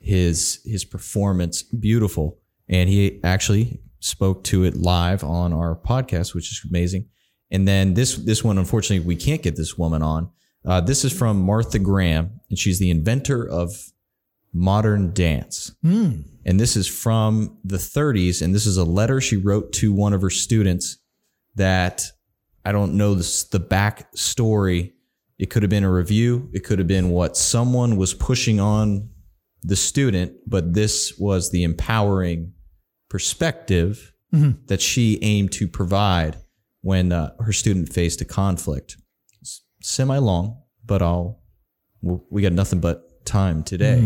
[0.00, 2.38] his his performance beautiful.
[2.68, 7.08] And he actually spoke to it live on our podcast, which is amazing.
[7.50, 10.30] And then this this one, unfortunately, we can't get this woman on.
[10.64, 13.74] Uh, this is from Martha Graham, and she's the inventor of
[14.52, 15.72] modern dance.
[16.44, 20.12] And this is from the 30s, and this is a letter she wrote to one
[20.12, 20.98] of her students
[21.56, 22.06] that
[22.64, 24.94] I don't know this, the back story.
[25.38, 26.50] It could have been a review.
[26.52, 29.10] It could have been what someone was pushing on
[29.62, 32.52] the student, but this was the empowering
[33.08, 34.12] perspective
[34.66, 36.36] that she aimed to provide
[36.82, 38.96] when uh, her student faced a conflict.
[39.40, 41.40] It's semi long, but I'll
[42.02, 43.96] we got nothing but time today.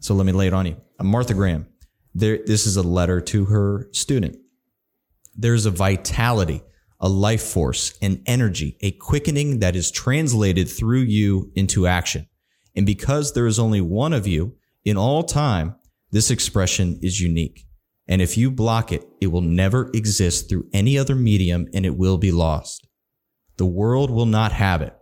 [0.00, 0.76] So let me lay it on you.
[0.98, 1.66] Uh, Martha Graham.
[2.14, 4.36] There, this is a letter to her student.
[5.34, 6.62] There's a vitality,
[7.02, 12.26] a life force, an energy, a quickening that is translated through you into action.
[12.74, 15.74] And because there is only one of you in all time,
[16.12, 17.66] this expression is unique.
[18.08, 21.96] And if you block it, it will never exist through any other medium and it
[21.96, 22.86] will be lost.
[23.56, 24.94] The world will not have it.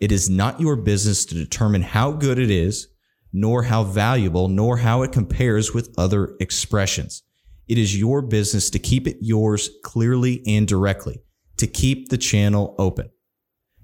[0.00, 2.88] It is not your business to determine how good it is,
[3.32, 7.22] nor how valuable, nor how it compares with other expressions.
[7.66, 11.22] It is your business to keep it yours clearly and directly,
[11.56, 13.10] to keep the channel open.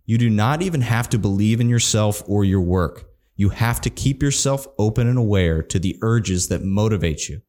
[0.05, 3.05] You do not even have to believe in yourself or your work.
[3.37, 7.43] You have to keep yourself open and aware to the urges that motivate you.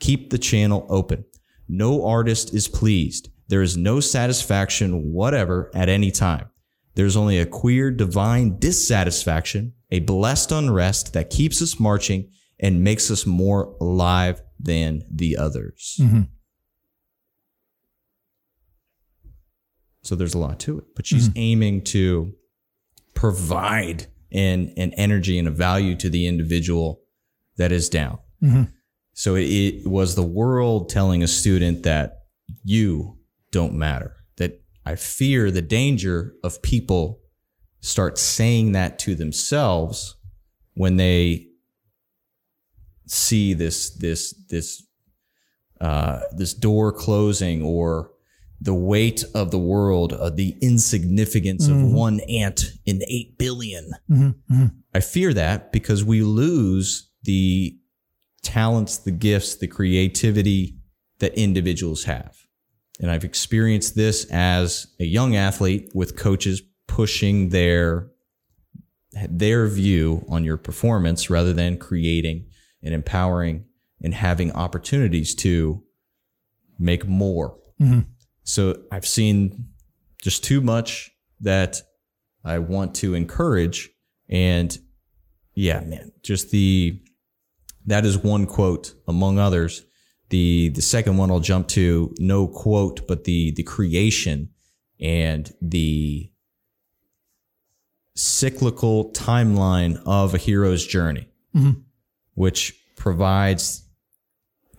[0.00, 1.24] Keep the channel open.
[1.68, 3.28] No artist is pleased.
[3.48, 6.50] There is no satisfaction whatever at any time.
[6.94, 13.10] There's only a queer divine dissatisfaction, a blessed unrest that keeps us marching and makes
[13.10, 15.96] us more alive than the others.
[16.00, 16.22] Mm-hmm.
[20.02, 22.32] So there's a lot to it, but she's aiming to
[23.14, 27.02] provide an, an energy and a value to the individual
[27.56, 28.18] that is down.
[29.12, 32.22] So it, it was the world telling a student that
[32.64, 33.18] you
[33.52, 34.16] don't matter.
[34.36, 37.20] That I fear the danger of people
[37.80, 40.16] start saying that to themselves
[40.74, 41.48] when they
[43.06, 44.86] see this this this
[45.80, 48.12] uh, this door closing or
[48.60, 51.94] the weight of the world, uh, the insignificance of mm-hmm.
[51.94, 53.90] one ant in eight billion.
[54.10, 54.54] Mm-hmm.
[54.54, 54.66] Mm-hmm.
[54.94, 57.78] I fear that because we lose the
[58.42, 60.76] talents, the gifts, the creativity
[61.20, 62.36] that individuals have.
[63.00, 68.08] And I've experienced this as a young athlete with coaches pushing their
[69.28, 72.46] their view on your performance rather than creating
[72.82, 73.64] and empowering
[74.02, 75.82] and having opportunities to
[76.78, 77.58] make more.
[78.44, 79.68] So I've seen
[80.22, 81.80] just too much that
[82.44, 83.90] I want to encourage.
[84.28, 84.76] And
[85.54, 87.00] yeah, man, just the
[87.86, 89.84] that is one quote among others.
[90.30, 94.50] The the second one I'll jump to, no quote, but the the creation
[95.00, 96.30] and the
[98.14, 101.80] cyclical timeline of a hero's journey, mm-hmm.
[102.34, 103.88] which provides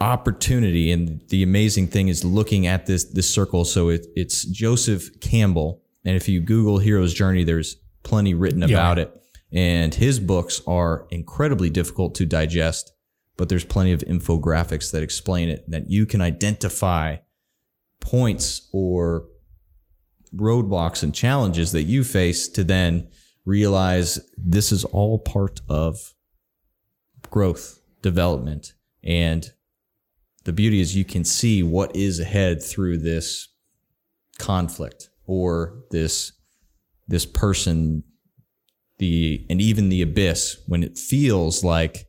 [0.02, 0.92] opportunity.
[0.92, 3.66] And the amazing thing is looking at this this circle.
[3.66, 9.00] So it, it's Joseph Campbell, and if you Google hero's journey, there's plenty written about
[9.00, 9.16] it.
[9.54, 12.94] And his books are incredibly difficult to digest,
[13.38, 15.70] but there's plenty of infographics that explain it.
[15.70, 17.18] That you can identify
[18.00, 19.26] points or
[20.36, 23.10] roadblocks and challenges that you face to then
[23.46, 26.14] realize this is all part of
[27.30, 28.74] growth, development.
[29.04, 29.52] And
[30.44, 33.48] the beauty is you can see what is ahead through this
[34.40, 36.34] conflict or this
[37.08, 38.04] this person
[38.98, 42.08] the and even the abyss when it feels like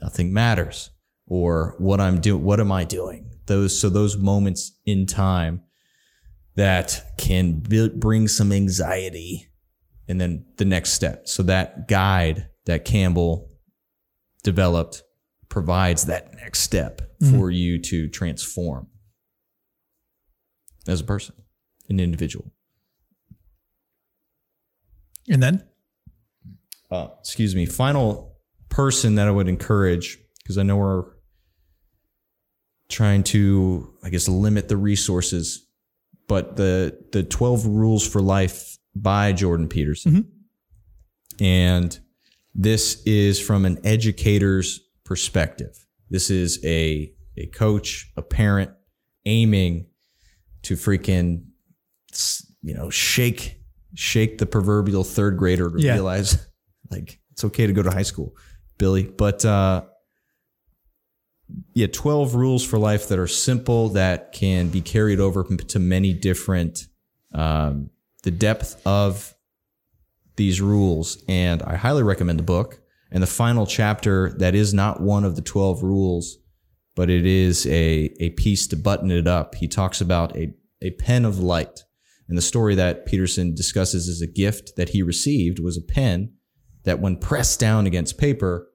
[0.00, 0.90] nothing matters
[1.26, 3.30] or what I'm doing what am I doing?
[3.46, 5.62] Those so those moments in time
[6.56, 9.48] that can b- bring some anxiety
[10.06, 11.28] and then the next step.
[11.28, 13.50] So that guide that Campbell
[14.42, 15.02] developed
[15.48, 18.86] provides that next step for you to transform
[20.86, 21.34] as a person
[21.88, 22.52] an individual.
[25.28, 25.64] And then?
[26.90, 28.36] Uh, excuse me, final
[28.68, 31.04] person that I would encourage, because I know we're
[32.88, 35.66] trying to, I guess, limit the resources,
[36.28, 40.30] but the the 12 Rules for Life by Jordan Peterson.
[41.40, 41.98] And
[42.54, 45.86] this is from an educator's perspective.
[46.10, 48.70] This is a a coach, a parent
[49.26, 49.86] aiming
[50.62, 51.44] to freaking
[52.62, 53.60] you know, shake
[53.94, 55.92] shake the proverbial third grader to Yeah.
[55.94, 56.46] realize
[56.90, 58.34] like it's okay to go to high school,
[58.78, 59.04] Billy.
[59.04, 59.84] But uh
[61.74, 66.12] yeah, 12 rules for life that are simple that can be carried over to many
[66.14, 66.86] different
[67.34, 67.90] um
[68.22, 69.34] the depth of
[70.36, 72.80] these rules and I highly recommend the book.
[73.14, 76.36] And the final chapter that is not one of the 12 rules,
[76.96, 79.54] but it is a, a piece to button it up.
[79.54, 81.84] He talks about a, a pen of light.
[82.28, 86.32] And the story that Peterson discusses as a gift that he received was a pen
[86.82, 88.68] that when pressed down against paper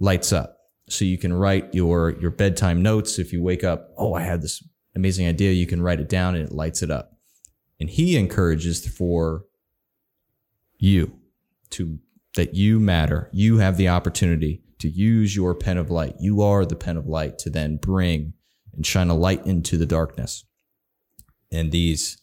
[0.00, 0.56] lights up.
[0.88, 3.20] So you can write your, your bedtime notes.
[3.20, 6.34] If you wake up, oh, I had this amazing idea, you can write it down
[6.34, 7.12] and it lights it up.
[7.78, 9.44] And he encourages for
[10.76, 11.20] you
[11.70, 12.00] to
[12.36, 13.28] that you matter.
[13.32, 16.14] You have the opportunity to use your pen of light.
[16.20, 18.34] You are the pen of light to then bring
[18.74, 20.44] and shine a light into the darkness.
[21.50, 22.18] And these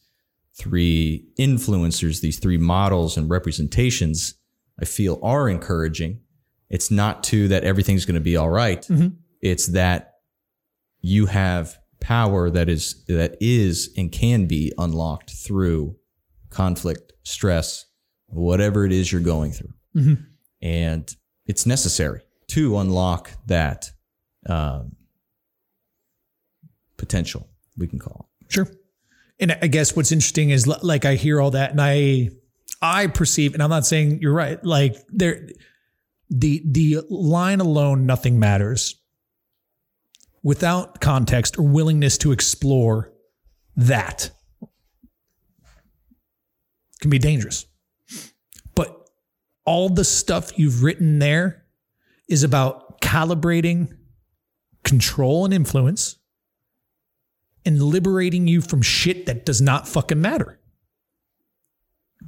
[0.55, 4.35] three influencers, these three models and representations,
[4.79, 6.21] I feel are encouraging.
[6.69, 8.81] It's not to that everything's going to be all right.
[8.81, 9.15] Mm-hmm.
[9.41, 10.15] It's that
[11.01, 15.95] you have power that is that is and can be unlocked through
[16.49, 17.85] conflict, stress,
[18.27, 19.73] whatever it is you're going through.
[20.61, 23.91] And it's necessary to unlock that
[24.47, 24.95] um,
[26.97, 28.51] potential, we can call it.
[28.51, 28.67] Sure.
[29.39, 32.29] And I guess what's interesting is like I hear all that and I
[32.81, 35.47] I perceive, and I'm not saying you're right, like there
[36.29, 38.99] the the line alone, nothing matters.
[40.43, 43.13] Without context or willingness to explore
[43.77, 44.29] that
[46.99, 47.65] can be dangerous.
[49.65, 51.65] All the stuff you've written there
[52.27, 53.97] is about calibrating
[54.83, 56.17] control and influence
[57.65, 60.59] and liberating you from shit that does not fucking matter.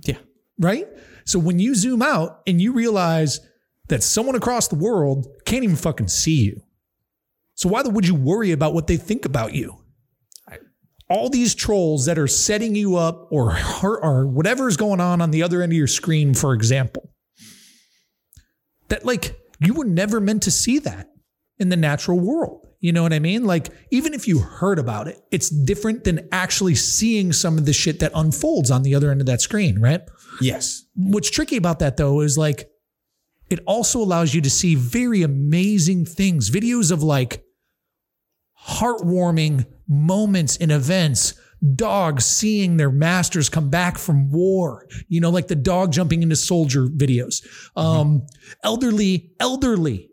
[0.06, 0.18] Yeah.
[0.60, 0.88] Right?
[1.26, 3.42] So when you zoom out and you realize
[3.88, 6.62] that someone across the world can't even fucking see you.
[7.56, 9.78] So why the would you worry about what they think about you?
[11.08, 15.30] All these trolls that are setting you up or or whatever is going on on
[15.30, 17.14] the other end of your screen, for example,
[18.90, 21.10] that like you were never meant to see that
[21.58, 22.68] in the natural world.
[22.82, 23.46] You know what I mean?
[23.46, 27.74] Like, even if you heard about it, it's different than actually seeing some of the
[27.74, 30.02] shit that unfolds on the other end of that screen, right?
[30.40, 30.84] Yes.
[30.96, 32.70] What's tricky about that though is like,
[33.50, 37.44] it also allows you to see very amazing things, videos of like
[38.68, 41.36] heartwarming moments and events
[41.76, 46.36] dogs seeing their masters come back from war, you know, like the dog jumping into
[46.36, 47.46] soldier videos.
[47.76, 48.26] Um,
[48.64, 50.10] elderly, elderly,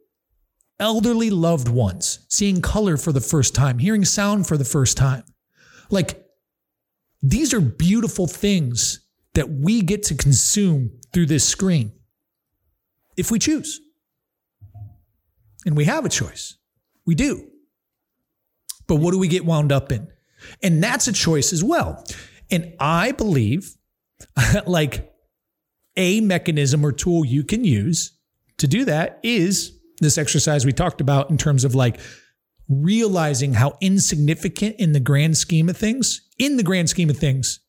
[0.79, 5.25] elderly loved ones seeing color for the first time, hearing sound for the first time.
[5.91, 6.25] Like
[7.23, 9.01] these are beautiful things
[9.35, 11.93] that we get to consume through this screen
[13.17, 13.81] if we choose.
[15.65, 16.57] And we have a choice.
[17.07, 17.49] We do.
[18.89, 20.09] But what do we get wound up in?
[20.63, 22.05] And that's a choice as well.
[22.51, 23.77] And I believe
[24.67, 25.13] like
[25.97, 28.17] a mechanism or tool you can use
[28.59, 32.01] to do that is this exercise we talked about in terms of like
[32.69, 37.61] realizing how insignificant in the grand scheme of things, in the grand scheme of things,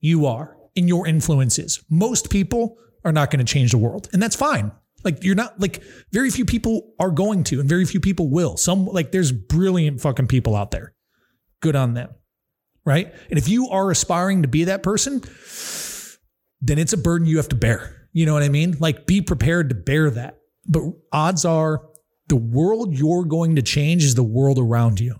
[0.00, 1.82] you are in your influences.
[1.90, 4.72] Most people are not going to change the world, and that's fine.
[5.04, 5.82] Like you're not like
[6.12, 8.56] very few people are going to, and very few people will.
[8.56, 10.94] Some like there's brilliant fucking people out there.
[11.60, 12.10] Good on them.
[12.84, 13.12] Right.
[13.30, 15.22] And if you are aspiring to be that person,
[16.60, 18.08] then it's a burden you have to bear.
[18.12, 18.76] You know what I mean?
[18.78, 20.38] Like be prepared to bear that.
[20.66, 20.82] But
[21.12, 21.82] odds are
[22.28, 25.18] the world you're going to change is the world around you.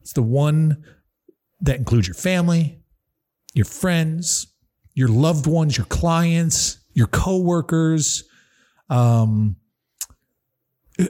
[0.00, 0.84] It's the one
[1.60, 2.78] that includes your family,
[3.54, 4.48] your friends,
[4.94, 8.24] your loved ones, your clients, your coworkers,
[8.90, 9.56] um,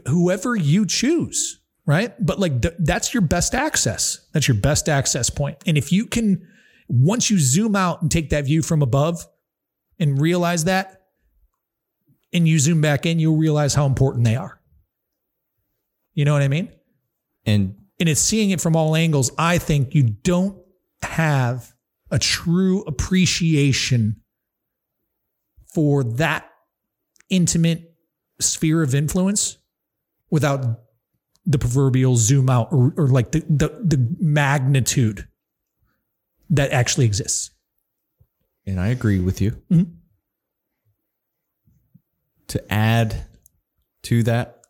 [0.06, 2.12] whoever you choose, right?
[2.24, 4.26] But like th- that's your best access.
[4.32, 5.58] That's your best access point.
[5.66, 6.46] And if you can,
[6.88, 9.26] once you zoom out and take that view from above
[9.98, 11.02] and realize that,
[12.32, 14.60] and you zoom back in, you'll realize how important they are.
[16.14, 16.68] You know what I mean?
[17.46, 19.30] And and it's seeing it from all angles.
[19.38, 20.58] I think you don't
[21.02, 21.72] have
[22.10, 24.20] a true appreciation
[25.72, 26.50] for that
[27.30, 27.94] intimate
[28.40, 29.58] sphere of influence
[30.30, 30.80] without
[31.46, 35.28] the proverbial zoom out or, or like the, the the magnitude
[36.50, 37.50] that actually exists.
[38.66, 39.50] and I agree with you.
[39.70, 39.96] Mhm.
[42.48, 43.26] To add
[44.04, 44.60] to that,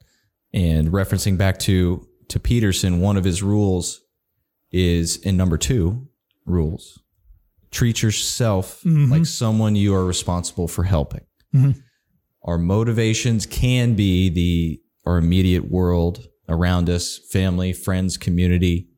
[0.53, 4.01] and referencing back to to Peterson, one of his rules
[4.71, 6.09] is in number two
[6.47, 7.01] rules:
[7.71, 11.25] treat yourself like someone you are responsible for helping.
[12.43, 18.89] Our motivations can be the our immediate world around us, family, friends, community.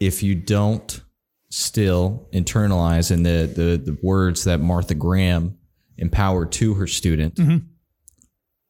[0.00, 1.02] If you don't
[1.50, 5.58] still internalize in the, the the words that Martha Graham
[5.96, 7.66] empowered to her student, mm-hmm.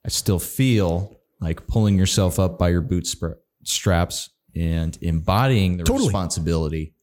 [0.05, 6.09] I still feel like pulling yourself up by your bootstraps and embodying the Totally.
[6.09, 6.94] responsibility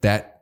[0.00, 0.38] that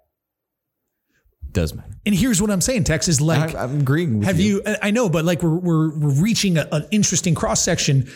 [1.53, 1.90] does matter.
[2.05, 4.62] And here's what I'm saying, Tex, is like I, I'm agreeing with Have you?
[4.82, 8.09] I know, but like we're we're, we're reaching a, an interesting cross section.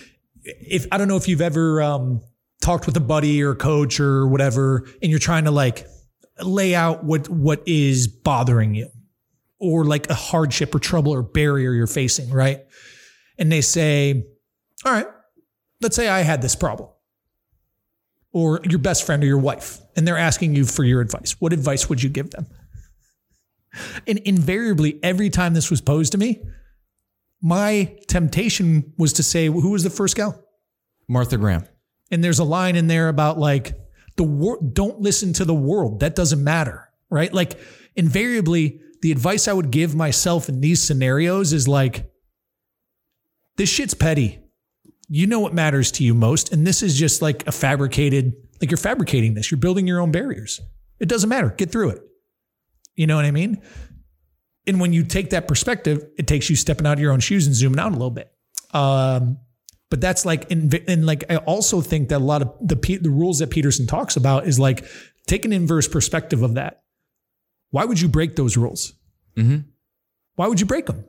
[0.45, 2.23] If I don't know if you've ever um,
[2.63, 5.87] talked with a buddy or a coach or whatever, and you're trying to like
[6.43, 8.89] lay out what what is bothering you,
[9.59, 12.65] or like a hardship or trouble or barrier you're facing, right?
[13.39, 14.25] And they say,
[14.85, 15.07] "All right,
[15.81, 16.89] let's say I had this problem."
[18.33, 21.35] Or your best friend or your wife, and they're asking you for your advice.
[21.41, 22.47] What advice would you give them?
[24.07, 26.41] And invariably, every time this was posed to me,
[27.43, 30.45] my temptation was to say, who was the first gal?
[31.09, 31.67] Martha Graham.
[32.11, 33.79] And there's a line in there about like
[34.17, 36.01] the world, don't listen to the world.
[36.01, 37.33] That doesn't matter, right?
[37.33, 37.59] Like
[37.97, 42.11] invariably, the advice I would give myself in these scenarios is like,
[43.57, 44.39] this shit's petty.
[45.09, 46.53] You know what matters to you most.
[46.53, 49.51] And this is just like a fabricated, like you're fabricating this.
[49.51, 50.61] You're building your own barriers.
[50.99, 51.51] It doesn't matter.
[51.51, 52.03] Get through it.
[52.95, 53.63] You know what I mean?
[54.67, 57.47] And when you take that perspective, it takes you stepping out of your own shoes
[57.47, 58.31] and zooming out a little bit.
[58.73, 59.39] Um,
[59.91, 63.41] but that's like, and, like, I also think that a lot of the the rules
[63.41, 64.85] that Peterson talks about is like
[65.27, 66.83] take an inverse perspective of that.
[67.71, 68.93] Why would you break those rules?
[69.37, 69.69] Mm-hmm.
[70.37, 71.05] Why would you break them?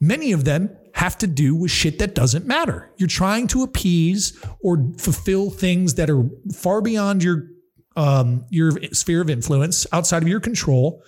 [0.00, 2.90] Many of them have to do with shit that doesn't matter.
[2.96, 6.24] You're trying to appease or fulfill things that are
[6.54, 7.48] far beyond your
[7.96, 11.02] um, your sphere of influence, outside of your control,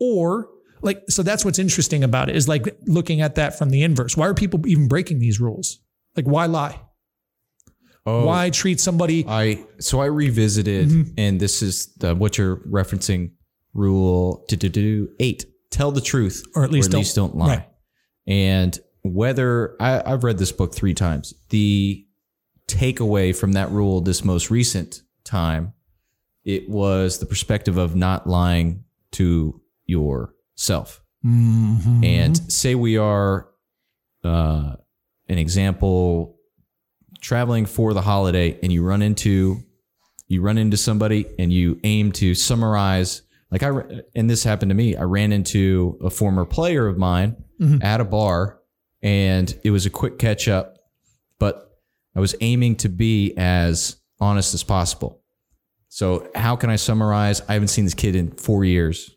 [0.00, 0.48] or
[0.84, 1.22] like so.
[1.24, 4.16] That's what's interesting about it is like looking at that from the inverse.
[4.16, 5.80] Why are people even breaking these rules?
[6.16, 6.80] Like, why lie?
[8.06, 9.24] Oh, Why treat somebody?
[9.26, 11.14] I so I revisited, Mm-hmm.
[11.16, 13.32] and this is the, what you're referencing.
[13.72, 17.46] Rule do, do, do, eight: tell the truth, Or at least don't- don't lie.
[17.48, 17.68] right.
[18.26, 22.06] And whether I, I've read this book three times, the
[22.68, 25.72] takeaway from that rule this most recent time,
[26.44, 29.60] it was the perspective of not lying to
[30.56, 31.02] yourself.
[31.24, 32.04] Mm-hmm.
[32.04, 33.48] And say we are,
[34.22, 34.76] uh,
[35.28, 36.36] an example,
[37.20, 39.62] traveling for the holiday, and you run into
[40.26, 43.22] you run into somebody and you aim to summarize.
[43.50, 43.70] Like I,
[44.14, 44.96] and this happened to me.
[44.96, 47.36] I ran into a former player of mine
[47.82, 48.58] at a bar,
[49.02, 50.78] and it was a quick catch up,
[51.38, 51.78] but
[52.16, 55.22] I was aiming to be as honest as possible.
[55.88, 57.40] So how can I summarize?
[57.48, 59.13] I haven't seen this kid in four years.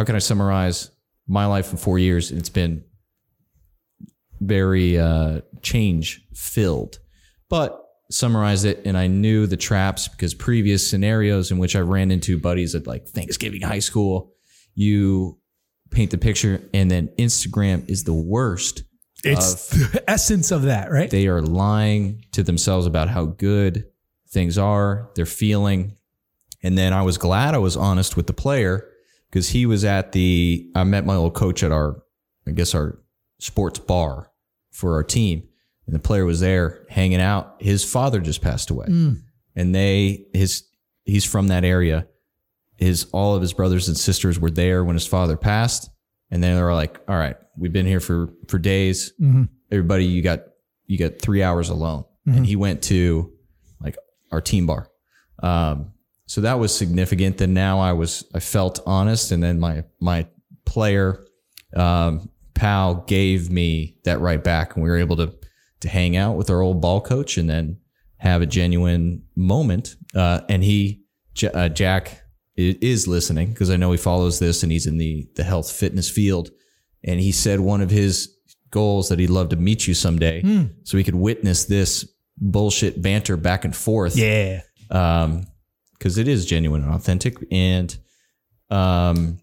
[0.00, 0.90] How can I summarize
[1.28, 2.30] my life in four years?
[2.30, 2.82] It's been
[4.40, 6.98] very uh, change filled,
[7.50, 7.78] but
[8.10, 12.38] summarize it, and I knew the traps because previous scenarios in which I ran into
[12.38, 14.32] buddies at like Thanksgiving high school,
[14.74, 15.38] you
[15.90, 18.84] paint the picture, and then Instagram is the worst.
[19.22, 21.10] It's the essence of that, right?
[21.10, 23.84] They are lying to themselves about how good
[24.30, 25.98] things are, they're feeling.
[26.62, 28.86] And then I was glad I was honest with the player
[29.30, 32.02] because he was at the, I met my old coach at our,
[32.46, 32.98] I guess, our
[33.38, 34.30] sports bar
[34.72, 35.44] for our team.
[35.86, 37.56] And the player was there hanging out.
[37.60, 38.86] His father just passed away.
[38.86, 39.12] Hmm.
[39.56, 40.64] And they, his,
[41.04, 42.06] he's from that area.
[42.76, 45.90] His, all of his brothers and sisters were there when his father passed.
[46.30, 49.12] And then they were like, all right, we've been here for, for days.
[49.20, 49.44] Mm-hmm.
[49.70, 50.40] Everybody, you got,
[50.86, 52.04] you got three hours alone.
[52.26, 52.44] And mm-hmm.
[52.44, 53.32] he went to
[53.80, 53.96] like
[54.30, 54.88] our team bar.
[55.42, 55.92] Um,
[56.30, 57.38] so that was significant.
[57.38, 59.32] Then now I was, I felt honest.
[59.32, 60.28] And then my, my
[60.64, 61.26] player,
[61.74, 65.34] um, pal gave me that right back and we were able to,
[65.80, 67.78] to hang out with our old ball coach and then
[68.18, 69.96] have a genuine moment.
[70.14, 71.02] Uh, and he,
[71.34, 72.22] J- uh, Jack
[72.54, 76.08] is listening because I know he follows this and he's in the, the health fitness
[76.08, 76.50] field.
[77.02, 78.32] And he said one of his
[78.70, 80.42] goals that he'd love to meet you someday
[80.84, 82.08] so he could witness this
[82.38, 84.60] bullshit banter back and forth yeah.
[84.90, 85.44] um
[86.00, 87.96] because it is genuine and authentic and
[88.70, 89.38] um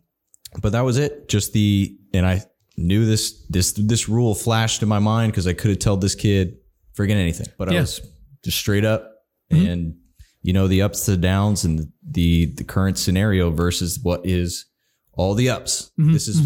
[0.61, 1.29] but that was it.
[1.29, 2.41] Just the and i
[2.77, 6.15] knew this this this rule flashed in my mind because i could have told this
[6.15, 6.57] kid
[6.93, 8.01] forget anything but i was
[8.43, 9.13] just straight up
[9.49, 9.95] and
[10.41, 14.65] you know the ups the downs and the the current scenario versus what is
[15.13, 15.91] all the ups.
[16.13, 16.39] This is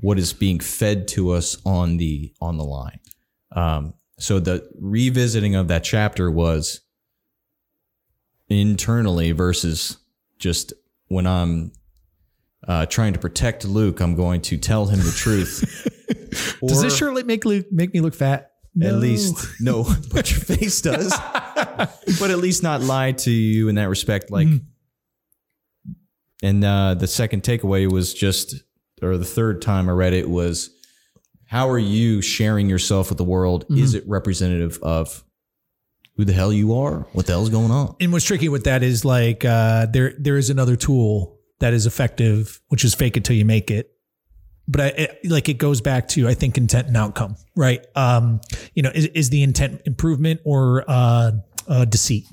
[0.00, 3.00] what is being fed to us on the on the line.
[3.52, 6.80] Um so the revisiting of that chapter was
[8.50, 9.96] internally versus
[10.38, 10.72] just
[11.08, 11.72] when I'm
[12.66, 15.86] uh, trying to protect Luke, I'm going to tell him the truth.
[16.66, 18.50] Does this shirt make look, make me look fat?
[18.80, 19.82] at least no,
[20.12, 21.10] but your face does.
[22.20, 24.30] but at least not lie to you in that respect.
[24.30, 24.46] Like,
[26.42, 28.54] and uh, the second takeaway was just,
[29.02, 30.70] or the third time I read it was,
[31.46, 33.64] how are you sharing yourself with the world?
[33.70, 35.24] Is it representative of
[36.20, 37.06] who the hell you are?
[37.12, 37.96] What the hell's going on?
[37.98, 41.86] And what's tricky with that is like uh, there there is another tool that is
[41.86, 43.90] effective, which is fake it till you make it.
[44.68, 47.84] But I, it, like it goes back to I think intent and outcome, right?
[47.94, 48.42] Um,
[48.74, 51.32] you know, is, is the intent improvement or uh,
[51.66, 52.24] uh, deceit?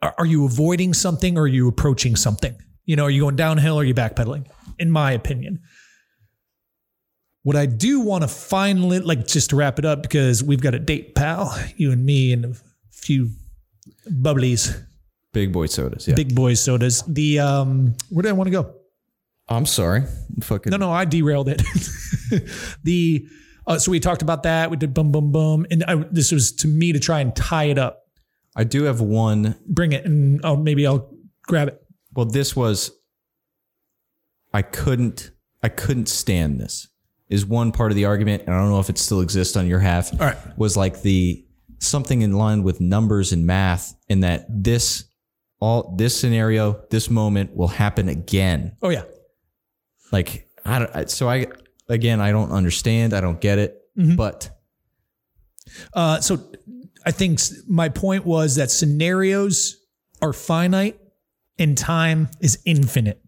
[0.00, 2.56] Are, are you avoiding something or are you approaching something?
[2.86, 4.46] You know, are you going downhill or are you backpedaling?
[4.78, 5.60] In my opinion,
[7.42, 10.74] what I do want to finally like just to wrap it up because we've got
[10.74, 12.56] a date, pal, you and me, and
[13.02, 13.30] few
[14.08, 14.76] bubblies
[15.32, 16.08] Big boy sodas.
[16.08, 16.14] Yeah.
[16.16, 17.02] big boy sodas.
[17.06, 18.74] The um, where did I want to go?
[19.48, 20.02] I'm sorry.
[20.42, 21.62] Fucking No, no, I derailed it.
[22.84, 23.26] the
[23.66, 24.70] uh, so we talked about that.
[24.70, 27.64] We did boom, boom, boom, and I, this was to me to try and tie
[27.64, 28.06] it up.
[28.56, 29.56] I do have one.
[29.66, 31.80] Bring it, and I'll, maybe I'll grab it.
[32.14, 32.90] Well, this was.
[34.52, 35.30] I couldn't.
[35.62, 36.88] I couldn't stand this.
[37.28, 39.68] Is one part of the argument, and I don't know if it still exists on
[39.68, 40.12] your half.
[40.12, 40.58] All right.
[40.58, 41.44] Was like the
[41.90, 45.04] something in line with numbers and math, in that this
[45.60, 48.76] all this scenario, this moment will happen again.
[48.80, 49.04] Oh yeah,
[50.12, 51.10] Like I don't.
[51.10, 51.46] So I
[51.88, 53.12] again, I don't understand.
[53.12, 53.76] I don't get it.
[54.16, 54.50] But
[55.92, 56.50] uh, so
[57.04, 59.76] I think my point was that scenarios
[60.22, 60.98] are finite,
[61.58, 63.20] and time is infinite.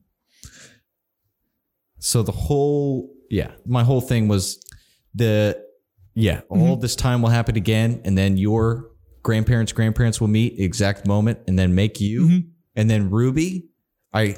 [1.98, 4.60] So the whole, yeah, my whole thing was
[5.14, 5.62] the,
[6.14, 6.80] yeah, all mm-hmm.
[6.80, 8.90] this time will happen again, and then your
[9.22, 12.48] grandparents' grandparents will meet exact moment, and then make you, mm-hmm.
[12.76, 13.68] and then Ruby.
[14.12, 14.36] I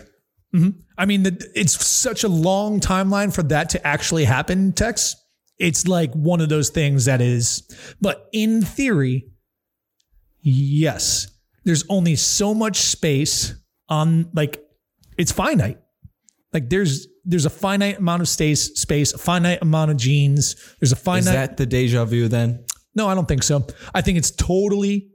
[0.54, 0.70] mm-hmm.
[0.96, 5.16] I mean, the, it's such a long timeline for that to actually happen, Tex.
[5.58, 7.62] It's like one of those things that is,
[8.00, 9.28] but in theory,
[10.40, 11.28] yes,
[11.64, 13.54] there's only so much space
[13.88, 14.62] on, like,
[15.16, 15.78] it's finite.
[16.55, 20.55] Like, there's, there's a finite amount of space, space, a finite amount of genes.
[20.80, 21.18] There's a finite.
[21.26, 22.64] is that the deja vu then?
[22.94, 23.66] no, I don't think so.
[23.92, 25.09] I think it's totally,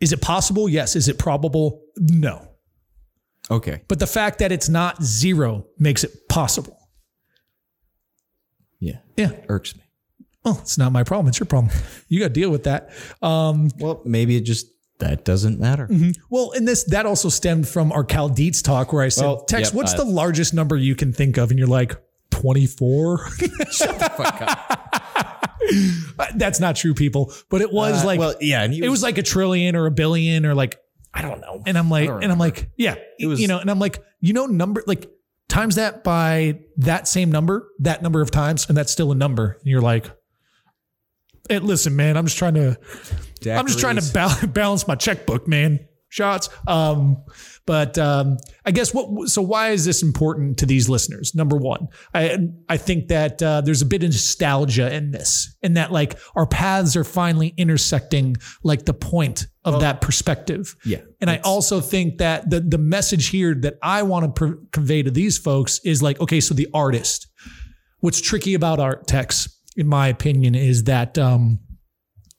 [0.00, 0.68] is it possible?
[0.68, 0.94] Yes.
[0.94, 1.80] Is it probable?
[1.96, 2.46] No.
[3.50, 6.76] Okay, But the fact that it's not zero makes it possible.
[8.80, 9.30] yeah, Yeah.
[9.48, 9.82] irks me.
[10.44, 11.28] Well, it's not my problem.
[11.28, 11.72] It's your problem.
[12.08, 12.90] You got to deal with that.
[13.22, 14.66] Um, Well, maybe it just
[14.98, 15.86] that doesn't matter.
[15.88, 16.10] Mm-hmm.
[16.30, 19.44] Well, and this that also stemmed from our Cal Dietz talk where I said, Well,
[19.44, 21.50] Tex, yep, what's I- the largest number you can think of?
[21.50, 21.96] And you're like,
[22.30, 23.28] 24?
[23.70, 24.82] Shut the fuck up.
[26.18, 27.32] Uh, that's not true, people.
[27.50, 29.86] But it was Uh, like well, yeah, and he it was like a trillion or
[29.86, 30.78] a billion or like
[31.12, 31.60] I don't know.
[31.66, 32.94] and I'm like and I'm like, yeah.
[33.18, 35.10] It was- you know, and I'm like, you know, number like
[35.48, 39.56] times that by that same number, that number of times, and that's still a number.
[39.60, 40.08] And you're like,
[41.48, 42.76] hey, listen, man, I'm just trying to
[43.46, 45.80] I'm just trying to ba- balance my checkbook, man.
[46.08, 46.48] Shots.
[46.66, 47.24] Um,
[47.66, 49.28] but um, I guess what?
[49.28, 51.34] So why is this important to these listeners?
[51.34, 52.38] Number one, I
[52.68, 56.46] I think that uh, there's a bit of nostalgia in this, in that like our
[56.46, 60.76] paths are finally intersecting, like the point of that perspective.
[60.84, 64.60] Yeah, And I also think that the the message here that I want to pr-
[64.70, 67.26] convey to these folks is like, okay, so the artist.
[68.00, 71.60] What's tricky about art Tex, in my opinion, is that um,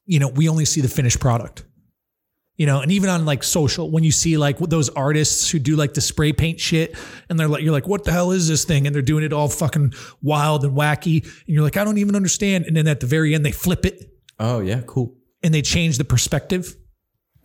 [0.06, 1.64] you know we only see the finished product.
[2.56, 5.76] You know, and even on like social, when you see like those artists who do
[5.76, 6.96] like the spray paint shit,
[7.30, 8.88] and they're like, you're like, what the hell is this thing?
[8.88, 12.16] And they're doing it all fucking wild and wacky, and you're like, I don't even
[12.16, 12.66] understand.
[12.66, 15.16] And then at the very end, they flip it Oh yeah, cool.
[15.44, 16.76] and they change the perspective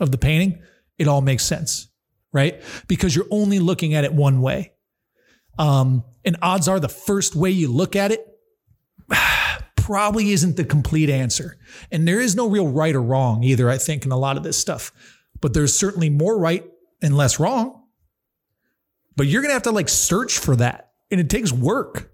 [0.01, 0.63] of the painting,
[0.99, 1.89] it all makes sense,
[2.33, 2.63] right?
[2.89, 4.73] Because you're only looking at it one way.
[5.59, 8.27] Um, and odds are the first way you look at it
[9.83, 11.59] probably isn't the complete answer.
[11.91, 14.45] And there is no real right or wrong either, I think, in a lot of
[14.45, 14.93] this stuff.
[15.41, 16.65] But there's certainly more right
[17.03, 17.83] and less wrong.
[19.17, 20.93] But you're going to have to like search for that.
[21.11, 22.13] And it takes work.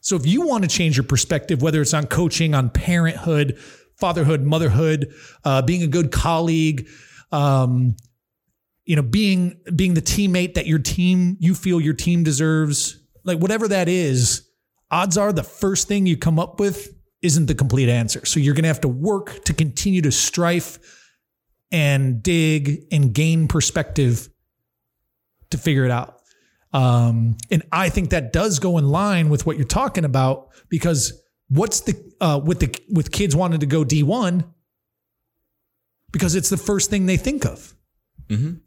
[0.00, 3.56] So if you want to change your perspective, whether it's on coaching, on parenthood,
[3.96, 5.14] fatherhood, motherhood,
[5.44, 6.88] uh, being a good colleague,
[7.30, 7.96] um,
[8.84, 13.38] you know, being being the teammate that your team you feel your team deserves, like
[13.38, 14.42] whatever that is,
[14.92, 18.24] odds are the first thing you come up with isn't the complete answer.
[18.24, 20.78] So you're going to have to work to continue to strife
[21.72, 24.28] and dig and gain perspective
[25.50, 26.20] to figure it out.
[26.72, 31.12] Um, and I think that does go in line with what you're talking about because
[31.48, 34.44] what's the uh, with the with kids wanting to go D1
[36.12, 37.74] because it's the first thing they think of,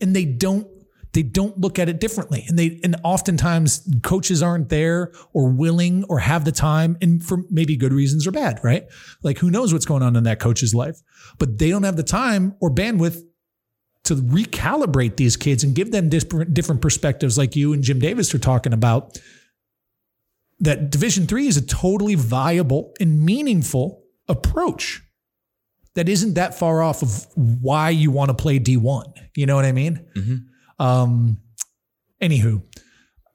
[0.02, 0.68] and they don't
[1.16, 6.04] they don't look at it differently, and they and oftentimes coaches aren't there or willing
[6.10, 8.86] or have the time, and for maybe good reasons or bad, right?
[9.24, 11.02] Like who knows what's going on in that coach's life,
[11.40, 13.22] but they don't have the time or bandwidth
[14.04, 18.40] to recalibrate these kids and give them different perspectives like you and Jim Davis are
[18.40, 19.18] talking about.
[20.60, 25.02] That division 3 is a totally viable and meaningful approach
[25.96, 29.06] that isn't that far off of why you want to play D1
[29.36, 30.36] you know what I mean mm-hmm.
[30.80, 31.38] Um
[32.22, 32.62] anywho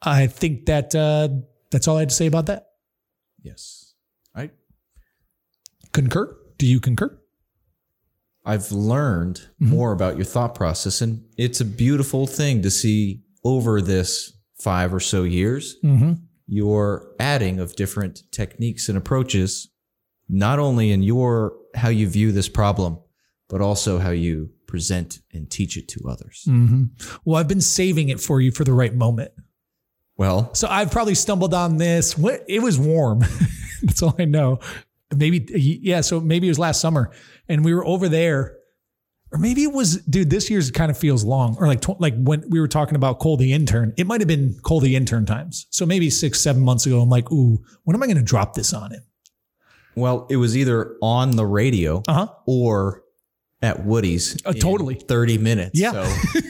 [0.03, 1.29] I think that uh
[1.71, 2.67] that's all I had to say about that.
[3.43, 3.95] Yes,
[4.35, 4.51] I
[5.93, 6.37] concur?
[6.59, 7.17] Do you concur?
[8.45, 13.81] I've learned more about your thought process, and it's a beautiful thing to see over
[13.81, 15.77] this five or so years.
[16.47, 19.69] Your adding of different techniques and approaches,
[20.29, 22.99] not only in your how you view this problem,
[23.49, 26.47] but also how you present and teach it to others.
[27.25, 29.33] well I've been saving it for you for the right moment
[30.17, 32.17] Well, So I've probably stumbled on this.
[32.17, 33.21] What it was warm.
[33.83, 34.61] That's all I know.
[35.15, 35.39] Maybe
[35.83, 36.03] yeah.
[36.03, 37.11] So maybe it was last summer,
[37.49, 38.57] and we were over there,
[39.33, 39.97] or maybe it was.
[40.05, 41.57] Dude, this year's kind of feels long.
[41.59, 44.55] Or like like when we were talking about Cole the intern, it might have been
[44.63, 45.67] Cole the intern times.
[45.71, 48.55] So maybe six seven months ago, I'm like, ooh, when am I going to drop
[48.55, 49.03] this on him?
[49.97, 52.27] well, it was either on the radio Uh huh.
[52.47, 53.03] or
[53.63, 54.37] at Woody's.
[54.45, 54.95] Uh, totally.
[54.95, 55.79] thirty minutes.
[55.79, 55.93] Yeah.
[55.93, 56.41] So,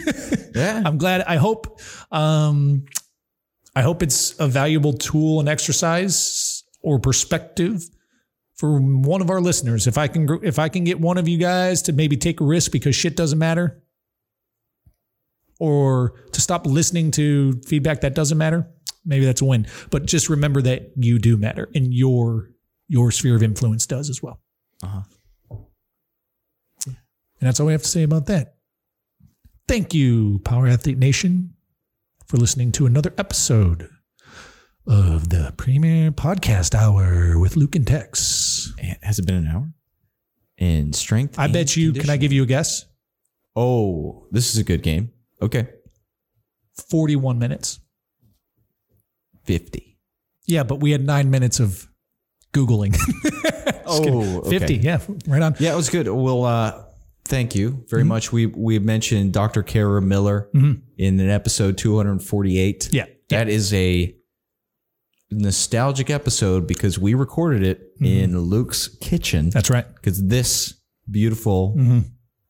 [0.54, 0.82] yeah.
[0.84, 1.22] I'm glad.
[1.22, 1.80] I hope.
[2.10, 2.86] Um,
[3.74, 7.88] I hope it's a valuable tool and exercise or perspective
[8.54, 9.86] for one of our listeners.
[9.86, 12.44] If I can, if I can get one of you guys to maybe take a
[12.44, 13.82] risk because shit doesn't matter,
[15.58, 18.68] or to stop listening to feedback that doesn't matter,
[19.04, 19.66] maybe that's a win.
[19.90, 22.50] But just remember that you do matter, and your
[22.88, 24.40] your sphere of influence does as well.
[24.82, 25.02] Uh-huh.
[27.40, 28.56] And that's all we have to say about that.
[29.66, 31.54] Thank you, Power Athlete Nation,
[32.26, 33.88] for listening to another episode
[34.86, 38.72] of the Premier Podcast Hour with Luke and Tex.
[39.02, 39.72] Has it been an hour?
[40.58, 41.38] In strength.
[41.38, 42.84] I bet you, can I give you a guess?
[43.56, 45.10] Oh, this is a good game.
[45.40, 45.68] Okay.
[46.90, 47.80] 41 minutes.
[49.44, 49.98] 50.
[50.46, 51.88] Yeah, but we had nine minutes of
[52.52, 52.96] Googling.
[53.92, 55.56] Oh, 50, yeah, right on.
[55.58, 56.06] Yeah, it was good.
[56.06, 56.84] Well, uh,
[57.24, 58.08] thank you very mm-hmm.
[58.08, 58.32] much.
[58.32, 59.62] We we mentioned Dr.
[59.62, 60.80] Kara Miller mm-hmm.
[60.98, 62.90] in an episode 248.
[62.92, 63.06] Yeah.
[63.28, 64.14] That is a
[65.30, 68.04] nostalgic episode because we recorded it mm-hmm.
[68.04, 69.50] in Luke's kitchen.
[69.50, 69.86] That's right.
[69.94, 70.74] Because this
[71.10, 71.76] beautiful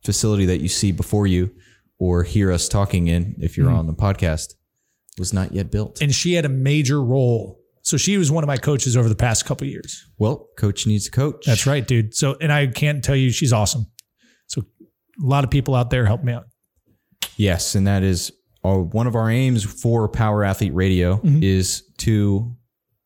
[0.04, 1.54] facility that you see before you
[1.98, 4.54] or hear us talking in if you're on the podcast
[5.18, 6.00] was not yet built.
[6.00, 7.60] And she had a major role.
[7.82, 10.06] So she was one of my coaches over the past couple of years.
[10.18, 11.46] well, coach needs a coach.
[11.46, 12.14] That's right, dude.
[12.14, 13.86] So, and I can't tell you, she's awesome.
[15.22, 16.46] A lot of people out there help me out.
[17.36, 18.32] Yes, and that is
[18.64, 21.42] our, one of our aims for Power Athlete Radio mm-hmm.
[21.42, 22.54] is to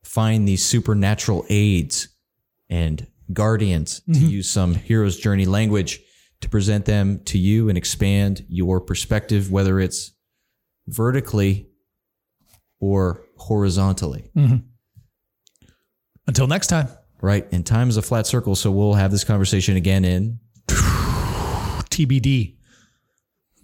[0.05, 2.09] find these supernatural aids
[2.69, 4.27] and guardians to mm-hmm.
[4.27, 6.01] use some hero's journey language
[6.41, 10.13] to present them to you and expand your perspective, whether it's
[10.89, 11.69] vertically
[12.81, 14.31] or horizontally.
[14.37, 14.57] Mm-hmm.
[16.27, 16.89] Until next time,
[17.25, 17.51] Right.
[17.53, 18.55] And time is a flat circle.
[18.55, 20.41] So we'll have this conversation again in
[21.95, 22.57] TBD.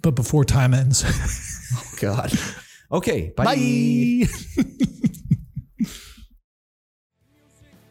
[0.02, 1.04] But before time ends,
[1.74, 2.32] oh, God.
[2.92, 3.32] Okay.
[3.36, 3.44] Bye.
[3.44, 3.56] bye.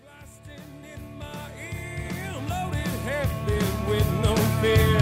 [0.01, 3.59] Blasting in my ear, I'm loaded heavy
[3.89, 4.99] with no fear.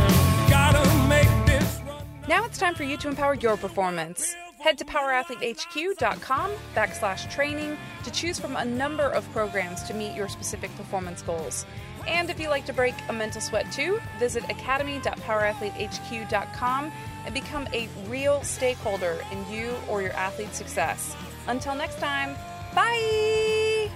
[0.49, 2.03] Gotta make this run.
[2.27, 4.35] Now it's time for you to empower your performance.
[4.59, 10.27] Head to powerathletehq.com backslash training to choose from a number of programs to meet your
[10.27, 11.65] specific performance goals.
[12.07, 16.91] And if you like to break a mental sweat too, visit academy.powerathletehq.com
[17.25, 21.15] and become a real stakeholder in you or your athlete's success.
[21.47, 22.35] Until next time,
[22.73, 23.91] bye!